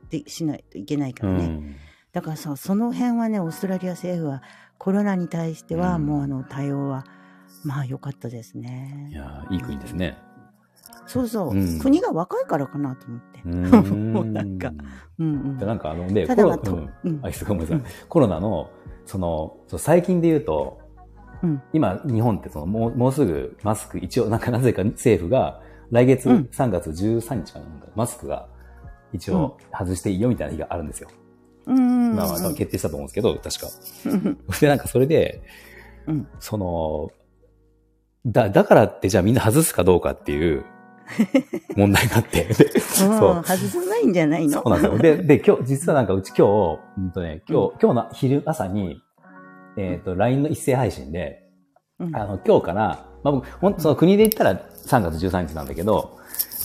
[0.09, 1.45] でしないといけないからね。
[1.45, 1.75] うん。
[2.11, 4.41] だからさ、その辺はね、オーストラリア政府は
[4.77, 7.05] コロナに対しては、うんもうあの対応は、
[7.63, 9.09] まあ良かったですいね。
[9.11, 10.17] やーいい国ですね。
[11.07, 11.79] そうそう、うん。
[11.79, 13.41] 国が若いからかなと思って。
[13.95, 14.71] もうなんか、
[15.17, 15.57] うんうん。
[15.57, 16.93] でなんかあの、で、たコロうん。
[17.03, 17.19] うん。
[17.23, 17.77] あ、ごめんなさい。
[17.77, 17.83] うん。
[18.09, 18.69] コロナの、
[19.05, 20.79] その、そう最近で言うと、
[21.41, 21.61] うん。
[21.71, 26.49] 今、日本ってその、もう、もうすぐマスク、一応、なんかなぜか政府が、来月うん。
[26.51, 28.47] 3月13日かな、なんかマスクが、
[29.13, 31.09] 一応、外していいよみたいな日があるんですよ。
[31.67, 32.15] うん。
[32.15, 33.67] まあまあ、決定したと思うんですけど、確か。
[34.05, 34.37] うん。
[34.59, 35.41] で、なんかそれで、
[36.07, 36.27] うん。
[36.39, 37.11] その、
[38.25, 40.65] だ、だからってじゃあみんな外すかどうかっていう
[41.75, 42.43] 問題があって。
[42.43, 43.43] で そう。
[43.43, 44.53] 外さないんじゃないの？
[44.53, 44.97] そうなんですよ。
[44.97, 49.01] で、で、今日、実はなんかうち今日、うんとね、今日、今日の昼朝に、
[49.77, 51.43] えっ、と、LINE の一斉配信で、
[51.99, 52.15] うん。
[52.15, 56.17] あの、今日から、まあ僕、ほんとその国で言ったら3月13日なんだけど、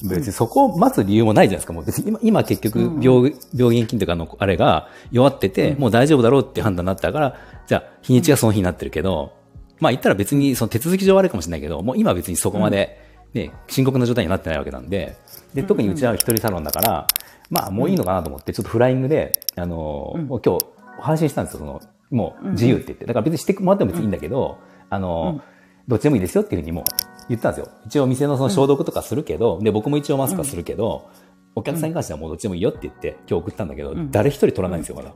[0.08, 1.72] 別にそこを待つ理由もないじゃないですか。
[1.72, 5.80] もう別に今、今結局うん病、病原菌というかあの、あれが弱ってて、うん。
[5.80, 7.36] もう大丈夫だろうって判断になったから、
[7.66, 9.32] じゃあ、日にちがその日になってるけど、
[9.78, 15.16] まあ言ったら別にその手続き上悪いかもしれないけど、もう今は別にそこまで、ね、深刻な状態になってないわけなんで、
[15.54, 17.06] で、特にうちは一人サロンだから、
[17.50, 20.26] まあもういいのかなと思って、ちょっとフライングで、あの、うん。
[20.26, 20.58] 今日、
[21.00, 21.80] 配信したんですよ、その、
[22.10, 23.06] もう自由って言って。
[23.06, 24.58] だから別にしてもらっても別にいいんだけど、
[24.90, 25.40] あの、
[25.88, 26.84] どっちでもいいですよっていうふうにもう
[27.28, 27.72] 言ったんですよ。
[27.86, 31.08] 一応店のその消毒とかするけど、で、僕も一応マスクはするけど、
[31.54, 34.10] お客さんに関してはもうどっちでもいいよって言って、今日送ったんだけど、ん。
[34.10, 35.12] 誰一人取らないんですよ、まだ。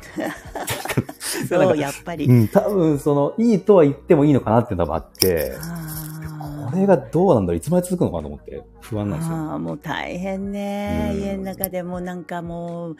[1.48, 2.26] そう、やっぱり。
[2.26, 5.89] うん、多分その、いいとは言ってもいいのかなっていうのがあって、あ
[6.70, 7.56] これがどうなんだろう？
[7.56, 9.36] いつまで続くのかなと思って不安なんですよ。
[9.36, 12.96] あーもう大変ね、うん家の中でもなんかもう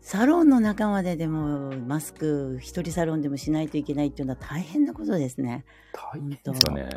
[0.00, 5.64] サロンの中まででもマスク一人サロンでもしないといけないっていうのは大変なことですね。
[5.92, 6.88] 大変ですよね。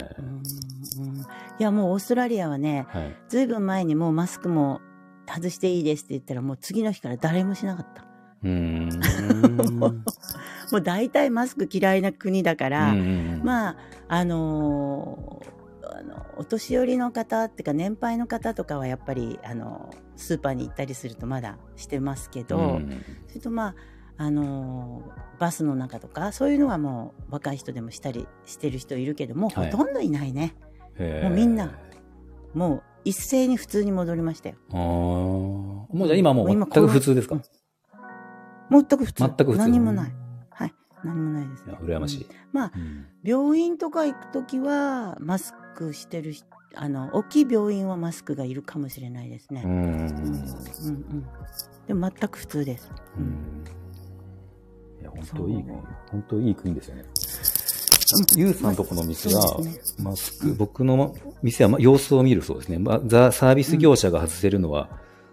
[1.59, 3.15] いやもうオーストラリアはねはい。
[3.28, 4.82] ずいぶん前にもうマスクも
[5.28, 8.05] 外していいですって言ったらもう次の日から誰もしなかった。
[8.43, 8.89] うーん。
[10.72, 12.95] もう大体マスク嫌いな国だから、あ、
[13.43, 13.76] まあ
[14.07, 15.51] あのーあの
[16.41, 23.03] お年寄りの方っていうか年配の方とかはやっぱりあのスーパーに行ったりするとまだしてますけど、うん。
[23.27, 23.75] それとまあ
[24.17, 29.71] あのーバスの中とかそういうのはもう若い人でもしたりしてる人いるけども、はい。
[29.71, 30.55] ほとんどいないね。
[30.97, 31.71] もうみんな。
[32.55, 34.55] もう一斉に普通に戻りましたよ。
[34.71, 34.77] あー。
[34.77, 37.41] もうじゃあ今もう全く普通ですか、うん
[38.71, 39.23] 全く普通。
[39.23, 39.57] 全く普通。
[39.57, 40.13] 何もない。
[40.49, 40.73] はい。
[41.03, 41.65] 何もないです。
[41.67, 42.27] いや羨ましい。
[42.51, 43.05] まあうん。
[43.23, 46.45] 病院とか行くときはマスクしてる人
[46.76, 49.63] あの大きい病院はマスクがいるかもしれないですね。
[49.65, 51.26] うんうんうんうん
[51.88, 52.89] でも全く普通です。
[53.17, 53.63] うん
[55.01, 55.78] いや、本当いいそう、
[56.11, 57.05] 本当いい国ですよね。
[58.36, 62.78] ゆうさんとこの店はそうですね、マスク、僕の店はま様子を見るそうですね。
[62.78, 64.89] まザ・サービス業者が外せるのは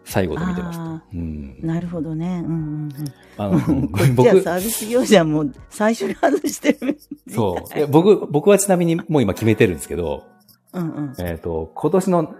[0.08, 0.82] 最後で見てました。
[0.82, 1.58] あうん。
[1.62, 2.42] なるほどね。
[2.44, 2.56] うんう
[2.86, 2.88] ん
[3.36, 3.88] あのうん。
[3.92, 6.98] こっち僕は、サービス業者も最初に外してる。
[7.28, 7.86] そう。
[7.88, 10.24] 僕、僕はちなみにもう今決めてるんですけど、
[10.72, 11.14] うんうん。
[11.18, 12.34] えっ、と、今年の、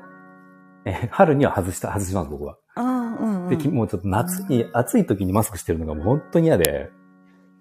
[0.87, 2.57] えー春には外した、外します、僕は。
[2.75, 3.59] ああ、うんうで、ん。
[3.59, 6.91] きもうちょっと夏に、暑い時にマスクしてるのがもう本当に嫌で、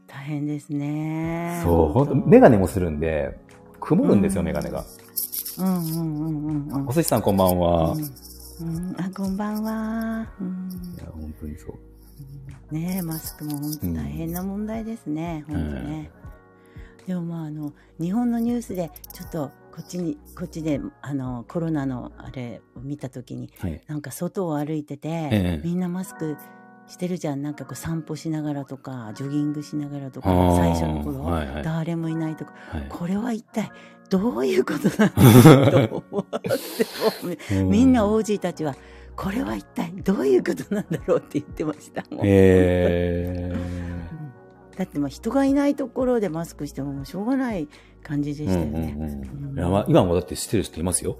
[0.08, 1.62] 大変ですね。
[1.66, 3.38] そう、本当当メガネもするんで、
[3.82, 4.86] 曇るんですよ、メガネが。
[5.60, 6.88] うんうんうんうんうん。
[6.88, 7.92] お寿司さんこんばんは。
[7.92, 8.27] うん
[8.60, 10.28] うん、あ、こんばんは。
[10.42, 11.74] うんいや、本当にそ
[12.72, 12.74] う。
[12.74, 15.46] ねえ、マスクも本当大変な問題ですね。
[15.48, 16.12] うん本当ね。
[17.06, 23.82] でもまあ、あの、日本のニュースで、ちょっと、こっちに、こっちで、あの、コロナのあれを見たときに、はい。
[23.88, 26.36] なんか外を歩いてて、ええみんなマスク
[26.88, 27.42] してるじゃん。
[27.42, 33.72] なんかこう散歩しながらとか、ジョギングしながらとか最初の頃、はいはい誰もいないとか、はいこれは一体
[34.10, 35.14] どういうことなん
[35.70, 36.26] だろうと思っ
[37.50, 38.76] て、みんなお OG たちは、
[39.16, 42.26] これは一体どういうことなんだろうって言ってましたもん。
[42.26, 43.88] えうん
[44.78, 47.68] だってまあ人がいないところでマスクしてももうしょうがない
[48.04, 48.48] 感じでー。
[48.48, 48.96] したようんうんね。
[48.98, 51.18] うんいやまあ今もだって知ってる人いますよ。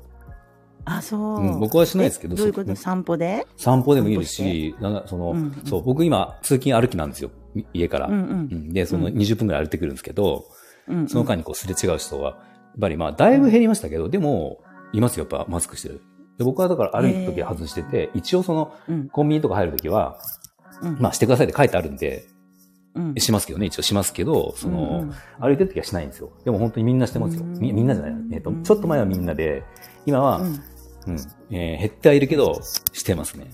[0.90, 2.76] あ、そう、うん僕はしないですけどえどういうこと？
[2.76, 3.46] そ散歩で？
[3.58, 7.32] 散歩でもいいですし、なんかその、うんうんそう、僕今通勤歩きなんですよ。
[7.56, 8.08] い家から。
[8.08, 8.20] うんうん
[8.52, 10.46] うんで、そのうん20分くらい歩いてくるんですけど、
[10.88, 11.08] うんうん。
[11.10, 14.60] その間にこうすれ違う人は、やっぱりまあだいぶ減りましたけど、でも、
[14.94, 16.02] いますよ、やっぱマスクしてる。
[16.38, 20.18] で僕はだから歩いた時は外してて、一応そのうんコンビニとか入る時は、
[20.82, 22.26] うんまあしてくださいって書いてあるんで、
[22.96, 26.32] うんしますけどね、一応しますけど、その、うんうん歩いてる時はしないんですよ。
[26.46, 27.44] でも本当にみんなしてますよ。
[27.44, 28.16] みみんなじゃない。
[28.34, 29.64] えっ、と、ちょっと前はみんなで、
[30.06, 30.46] 今は、う
[31.08, 31.20] うんん、
[31.52, 32.62] えー減ってはいるけど、
[32.94, 33.48] してますね。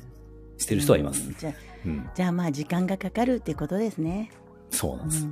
[0.58, 1.28] してる人はいます。
[1.28, 1.54] うんじゃあ
[1.86, 2.10] うん。
[2.16, 4.32] じゃあまあ時間がかかるってことですね。
[4.70, 5.28] そうなんです。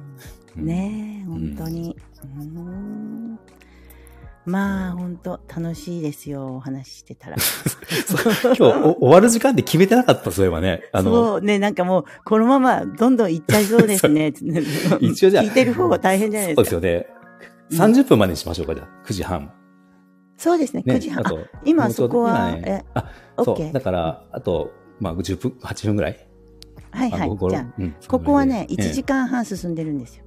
[0.58, 1.98] うん、ねえ、本当に。
[2.24, 3.40] うん
[4.44, 7.36] まあ本当楽しいですよ、お話ししてたら。
[8.44, 10.82] 今日お終わる時間で決めてなかった、そういえばね。
[10.92, 14.34] あの、そうね、なんかもう、このままどんどん行っちゃいそうですね。
[15.00, 16.80] 一応じゃあ聞いてる方が大変じゃないそうでか。
[16.82, 17.06] で
[17.70, 17.94] すすよね。
[18.02, 18.88] 30分までにしましょうか、じゃあ。
[19.08, 19.52] 9時半。
[20.42, 20.96] そうですね、ね。
[20.96, 21.24] 9時半。
[21.24, 23.74] ああと、今そうこは、今ねえ、あ、そ OK う。
[23.74, 26.28] だから、あと、まあ、10分、8分ぐらい。
[26.90, 27.38] はいはい。
[27.38, 30.24] じゃあ、うんここはね、そのぐらいで1時間半進んでるんですよ。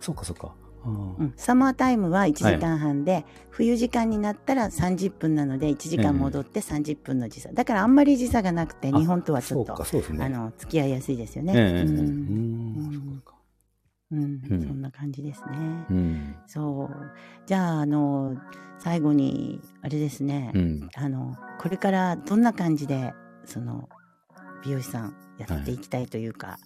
[0.00, 0.54] そうか、そうか。
[0.84, 10.24] あーうん、サマータイムは1時間半で、冬時間になったら30分なので1時間戻って30分の時差、だからあんまり時差がなくてあ日本とはちょっとそうか、そうですね。
[10.24, 11.54] あの付き合いやすいですよね。
[11.56, 13.22] ええええええうんうん
[14.10, 14.62] うんうん。
[14.66, 15.86] そんな感じですね。
[15.90, 16.36] うん。
[16.46, 16.96] そう。
[17.46, 18.36] じゃああの
[18.78, 20.88] 最後にあれですね、うん。
[20.94, 23.12] あのこれからどんな感じで
[23.44, 23.88] その
[24.64, 26.58] 美容師さんやっていきたいというか、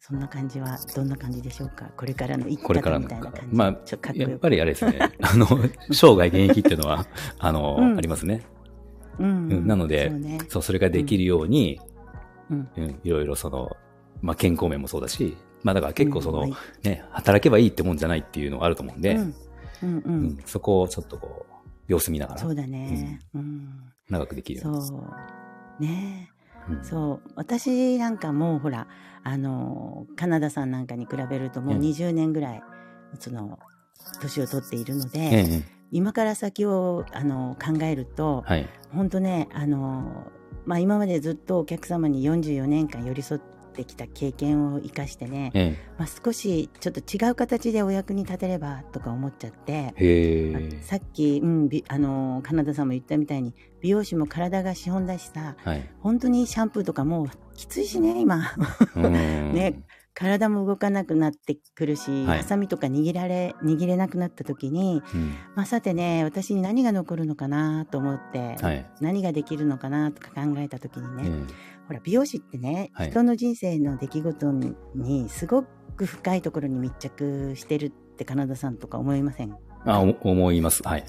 [0.00, 1.86] そんな感じはどんな感じでしょうか？
[1.96, 3.56] これからの一これからみのたいな感じ。
[3.56, 4.98] まあちょっとかっこやっぱりあれですね。
[5.22, 5.46] あの、
[5.92, 7.06] 生涯現役っていうのは、
[7.38, 7.96] あの、うん。
[7.96, 8.42] ありますね。
[9.18, 9.52] うん。
[9.52, 9.66] うん。
[9.66, 10.38] なのでそうね。
[10.48, 11.80] そう、それができるように、
[12.50, 12.68] うん。
[12.76, 13.70] うん、いろいろその、
[14.20, 16.46] まあ、健康面もそうだし、まあ、だから結構その、
[16.82, 19.34] ね、働けばいいってもんじゃないっていうのがあると思うんで、うん
[19.82, 21.52] うんううんんそこをちょっとこう、
[21.88, 23.20] 様子見ながら、そうだね。
[23.34, 23.68] うん。
[24.08, 24.82] 長くできるように。
[24.82, 25.82] そう。
[25.82, 26.30] ね
[26.68, 27.30] うんそう。
[27.34, 28.86] 私なんかもうほら、
[29.24, 32.62] あの、カナダさんなんかに比べるともううん20年ぐらい、
[33.18, 33.58] その、
[34.20, 38.66] 年を取っているので、ええ今から先をあの考えると、はい。
[38.94, 40.32] 本当ね、あの、
[40.64, 43.40] まあ今までずっとお客様に44年間寄り添っ
[43.72, 49.94] てきた経験を生かしてね、えまあ、少しちょっと違う形でお役に立てればとか思っちゃって。
[50.82, 55.88] さっき、うん、びあのカナダさんも言ったみたいに美容師も体が資本だしさはい。
[56.00, 57.26] 本当にシャンプーとかもう
[57.56, 58.54] きついしね今
[58.96, 59.12] うん
[59.52, 59.82] ね。
[60.14, 68.86] 体も動かなくなってくるし、はいハサミとか握られ握れなくなった時に、うんまあ、さてね私に何が残るのかなと思って、はい。
[69.00, 71.52] 何ができるのかなとか考えた時にね、え
[71.92, 74.50] ほら美容師ってね、はい人の人生の出来事
[74.94, 75.64] にすご
[75.94, 79.50] く深いところに密着してるってカナダさんとか思いません？
[79.50, 80.82] えあ、お思います。
[80.82, 81.04] はい。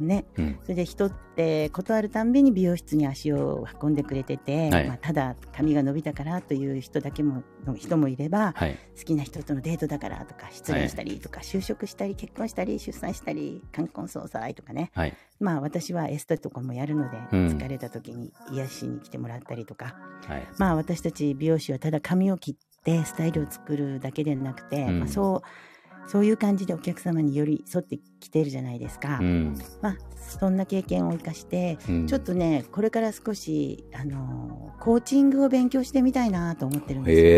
[0.00, 0.58] ねうん。
[0.62, 8.78] それで人って断るたんびに美容室に足を運んでくれてて、はいまあ、ただ髪が伸びたからという人だけもの人もいれば、はい。
[8.96, 15.14] 好きな人とのデートだからとか失恋したりとか、就職したり結婚したり出産したり冠婚葬祭とかねはい。
[15.38, 19.96] まあ私はエステとかもやるので、うん疲れた時に癒しに来てもらったりとか
[20.26, 20.48] はい。
[20.58, 25.75] まあ私たち美容師はただ髪を切ってスタイルを作るだけでなくて、うんまあ、そう
[26.06, 29.18] そういう感じでお客様に寄り添ってきてるじゃないですか。
[29.20, 29.58] うん。
[29.82, 37.26] まあそんな経験を生かしてうんちょっとねこれから少しあのコーチングを勉強してみたいなと思ってるんですよ。
[37.26, 37.30] へ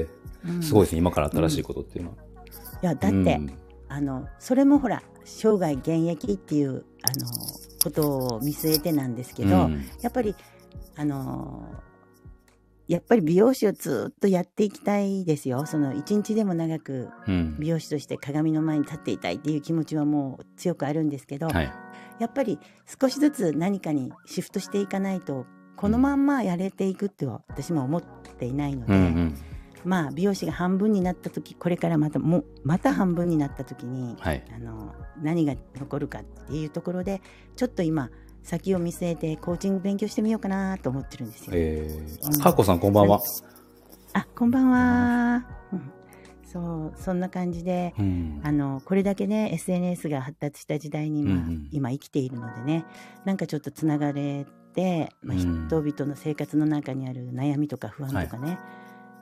[0.00, 0.06] え。
[0.46, 0.98] うんすごいですね。
[0.98, 2.16] 今から新しいことっていうのは。
[2.82, 7.26] いやだって、うんあのそれもほら生涯現役っていうあの
[7.84, 10.34] ことを見据えてなんですけど、うんやっぱり
[10.96, 11.68] あの
[12.86, 15.64] やっぱり美容師をずっとやっていきたいですよ。
[15.66, 21.72] その一日でも長くうん美容師として鏡の前に立っていたいっていう気持ちはもう強くあるんですけど、はい。
[22.20, 22.58] やっぱり
[23.00, 25.46] 少しずつ何かにシフトしていかないと
[25.76, 28.02] このまんまやれていくっては私も思っ
[28.38, 29.34] ていないので、うんうん。
[29.84, 34.44] まあ美容師が半分になった時これからまたもうまた半分になった時に、はい。
[34.54, 37.22] あの何が残るかっていうところで
[37.56, 38.10] ちょっと今
[38.44, 41.52] 先を見据えてコーチング勉強してみようかなと思ってるんですよ。
[41.54, 41.88] え
[42.22, 43.20] うんー、かっこさんこんばんは。
[44.12, 45.44] あこんばんは。
[45.72, 45.90] うん
[46.44, 52.84] そうそんな感じでうんあのこれだけね SNS が発達した時代に、まあうんうん今生きているのでね
[53.24, 58.58] なんかちょっとつながれて、まあ、うん人々の生活の中にある悩みとか不安とかね、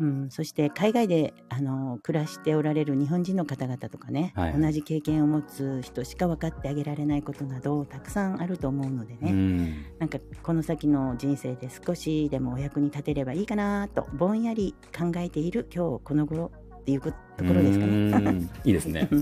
[0.03, 9.85] うん、そして海外であの暮らしておられる日本人の方々とかね、はい同じ経験を持つ人しか分かってあげられないことなどたくさんあると思うのでうね、ん。
[10.01, 16.51] なんかこの先の人生で少しでもお役に立てればいいかなとぼんやり考えている今日この頃
[16.81, 17.95] っていうこところですかうね。
[18.33, 19.09] ん いいですね。
[19.13, 19.17] う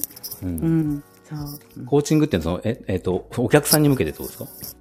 [0.47, 1.39] うんん、そう。
[1.77, 4.80] うんコーチングっていうのはその、え、えっと、お客さんに向けてってことですか？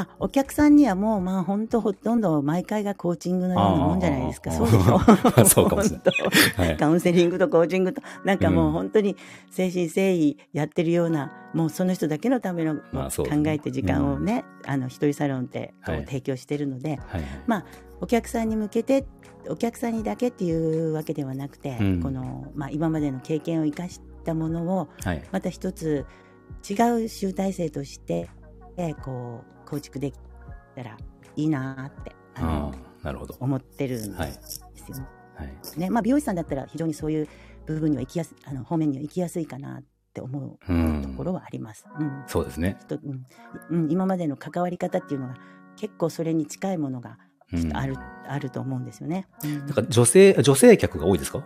[0.00, 4.50] あ、お客さんにはもう、まあ、本当ほとんど毎回がコーチングのようなもんじゃないですか。
[4.50, 5.44] そうでしょ？
[5.44, 6.00] そうかもしれ
[6.66, 6.76] な い。
[6.76, 8.72] カウンセリングとコーチングと、なんかもううん。
[8.72, 9.16] 本当に
[9.56, 16.04] 誠心誠意やってるような、もうその人だけのためのまあ考えて時間をね、あの、一人サロンってこうはい。
[16.06, 17.22] 提供してるので、はい。
[17.46, 17.64] まあ、
[18.00, 19.04] お客さんに向けて、
[19.48, 20.52] お客さんにだけってい
[20.90, 22.00] うわけではなくて、うん。
[22.02, 25.22] この、まあ、今までの経験を生かしたものを、はい。
[25.32, 26.06] また一つ
[26.68, 26.74] 違
[27.04, 28.28] う集大成として、
[28.76, 30.18] えーこう構築でき
[30.76, 30.96] たら
[31.36, 33.34] いいなーってあのなるほど。
[33.40, 34.32] 思ってるんではい。
[34.42, 34.98] すよ
[35.34, 35.78] はい。
[35.80, 35.88] ね。
[35.88, 37.28] まあ美容師さんだったら非常にそういう
[37.66, 41.24] 部分には行きやすあの方面には行きやすいかなって思ううとんこ。
[41.24, 41.86] ろはあります。
[41.98, 42.76] うんそうですね。
[42.82, 43.26] 人うん
[43.84, 45.36] うん、今までの関わり方っていうのが
[45.76, 47.16] 結構それに近いものが
[47.52, 47.96] うんある,、
[48.28, 49.26] あると思うんですよね。
[49.42, 51.42] うんなんか女性、女性客が多いですか？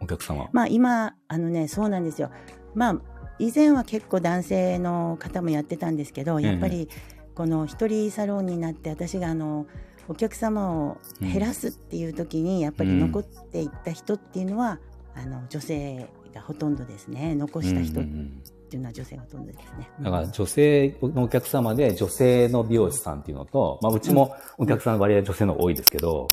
[0.00, 0.48] お客さんは。
[0.52, 2.30] まあ今あのねそうなんですよ。
[2.74, 3.00] まあ
[3.38, 6.88] 以前は結構男性の方もやってたんですけどやっぱり
[7.34, 9.66] この一人サロンになって私があの
[10.08, 14.78] お客様を減らすっていう時にやっぱり残っていった人っていうのは、
[15.14, 17.34] あの女性がほとんどですね。
[17.34, 18.42] 残した人っうんうんうん
[18.72, 19.90] ていうのは女性がほとんどですね。
[20.00, 26.28] だから女性のお客様で女性の美容師さんっていうのと、まあうちもお客さんの割合女性の多いですけど、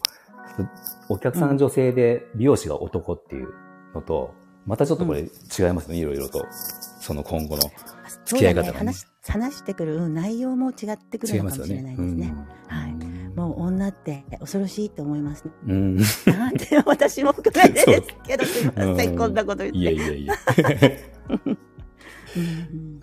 [1.10, 3.50] お客さん女性で美容師が男っていう
[3.94, 4.34] のと、
[4.66, 5.30] またちょっとこれ違い
[5.74, 6.46] ますね、いろいろと。
[7.02, 7.64] その今後の
[8.26, 11.94] 付き合い方がねね話話してくるうん内容も違ってくるのかもしれなね。
[11.94, 12.34] いですね。
[12.68, 12.94] はい
[13.36, 15.52] もう女って恐ろしいと思います、ね。
[15.68, 15.74] うん。
[15.74, 15.98] うん。
[16.26, 19.78] なんで私も含めてですけど、すいませうんん、こんなこと言って。
[19.78, 20.34] いやいやいや。
[21.30, 21.58] うん
[22.42, 23.02] うん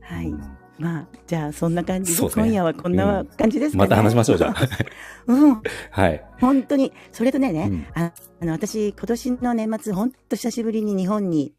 [0.00, 0.26] はい。
[0.28, 3.84] うんまあ、じゃあ、そんな感じで、ね今夜はこんな感じですかね。
[3.84, 4.54] また話しましょう、じゃあ。
[5.28, 5.62] うん。
[5.90, 6.24] はい。
[6.40, 6.92] 本当に。
[7.12, 11.54] それとね、ねうんああの、私、今年の年末、本当久しぶりに日本に、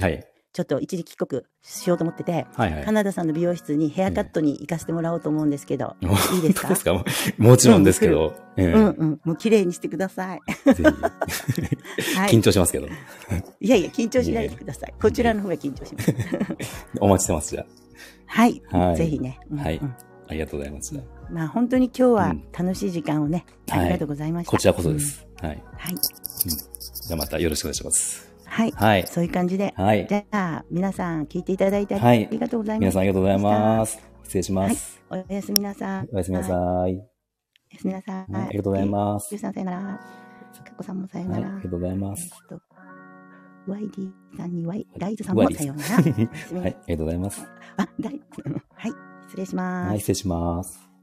[0.00, 0.26] はい。
[0.54, 2.92] ちょっと一時帰国しようと思ってて、はいはいカ。
[2.92, 5.96] ナダさんの美容室にヘアカットに行かせてもらおうと思うんですけど、
[6.32, 6.68] いいですか？
[6.68, 6.94] ですか？
[6.94, 7.04] も
[7.38, 8.34] もちろんですけど。
[8.56, 9.20] ええうんうん。
[9.24, 10.40] もう綺麗にしてください。
[12.30, 12.86] 緊張しますけど。
[13.60, 14.94] いやいや、緊張しないでください。
[15.02, 16.14] こちらの方が緊張します。
[17.00, 17.66] お待ちしてます、じゃ
[18.26, 18.62] はい。
[18.70, 19.40] はいぜひね。
[19.50, 19.96] うんはいうんあ。
[20.28, 20.94] ありがとうございます。
[21.32, 24.52] まあ本当に今日はうん楽しい時間をね、はいありがとうございました。
[24.52, 25.26] こちらこそです。
[25.40, 25.54] はい。
[25.56, 25.60] うん。
[25.76, 25.94] はい。
[25.96, 28.23] じゃあまたよろしくお願いします。
[28.54, 28.70] はい。
[28.70, 29.06] はい。
[29.08, 29.74] そういう感じで。
[29.76, 30.06] はい。
[30.08, 32.82] じゃあ、皆さん聞いていただいてあはいりがとうございます。
[32.82, 33.98] 皆さんありがとうございます。
[34.22, 35.02] 失礼します。
[35.10, 36.08] おやすみなさい。
[36.12, 36.56] おやすみなさい。
[36.56, 36.92] はい。
[36.92, 37.04] おや
[37.80, 38.32] すみなさい。
[38.32, 39.80] はいありがとうございますゆうさんさよなら。
[39.80, 39.98] か
[40.70, 41.48] っこさんもさよは、ないら。
[41.48, 42.30] ありがとうございます。
[42.32, 42.62] えっと
[43.66, 45.94] YD さんにワイライズさんもさようなら。
[45.96, 47.44] はい、ありがとうございます。
[47.76, 48.20] あ、だい、
[48.76, 48.92] はい。
[49.26, 49.88] 失礼します。
[49.88, 50.93] はい、失礼します。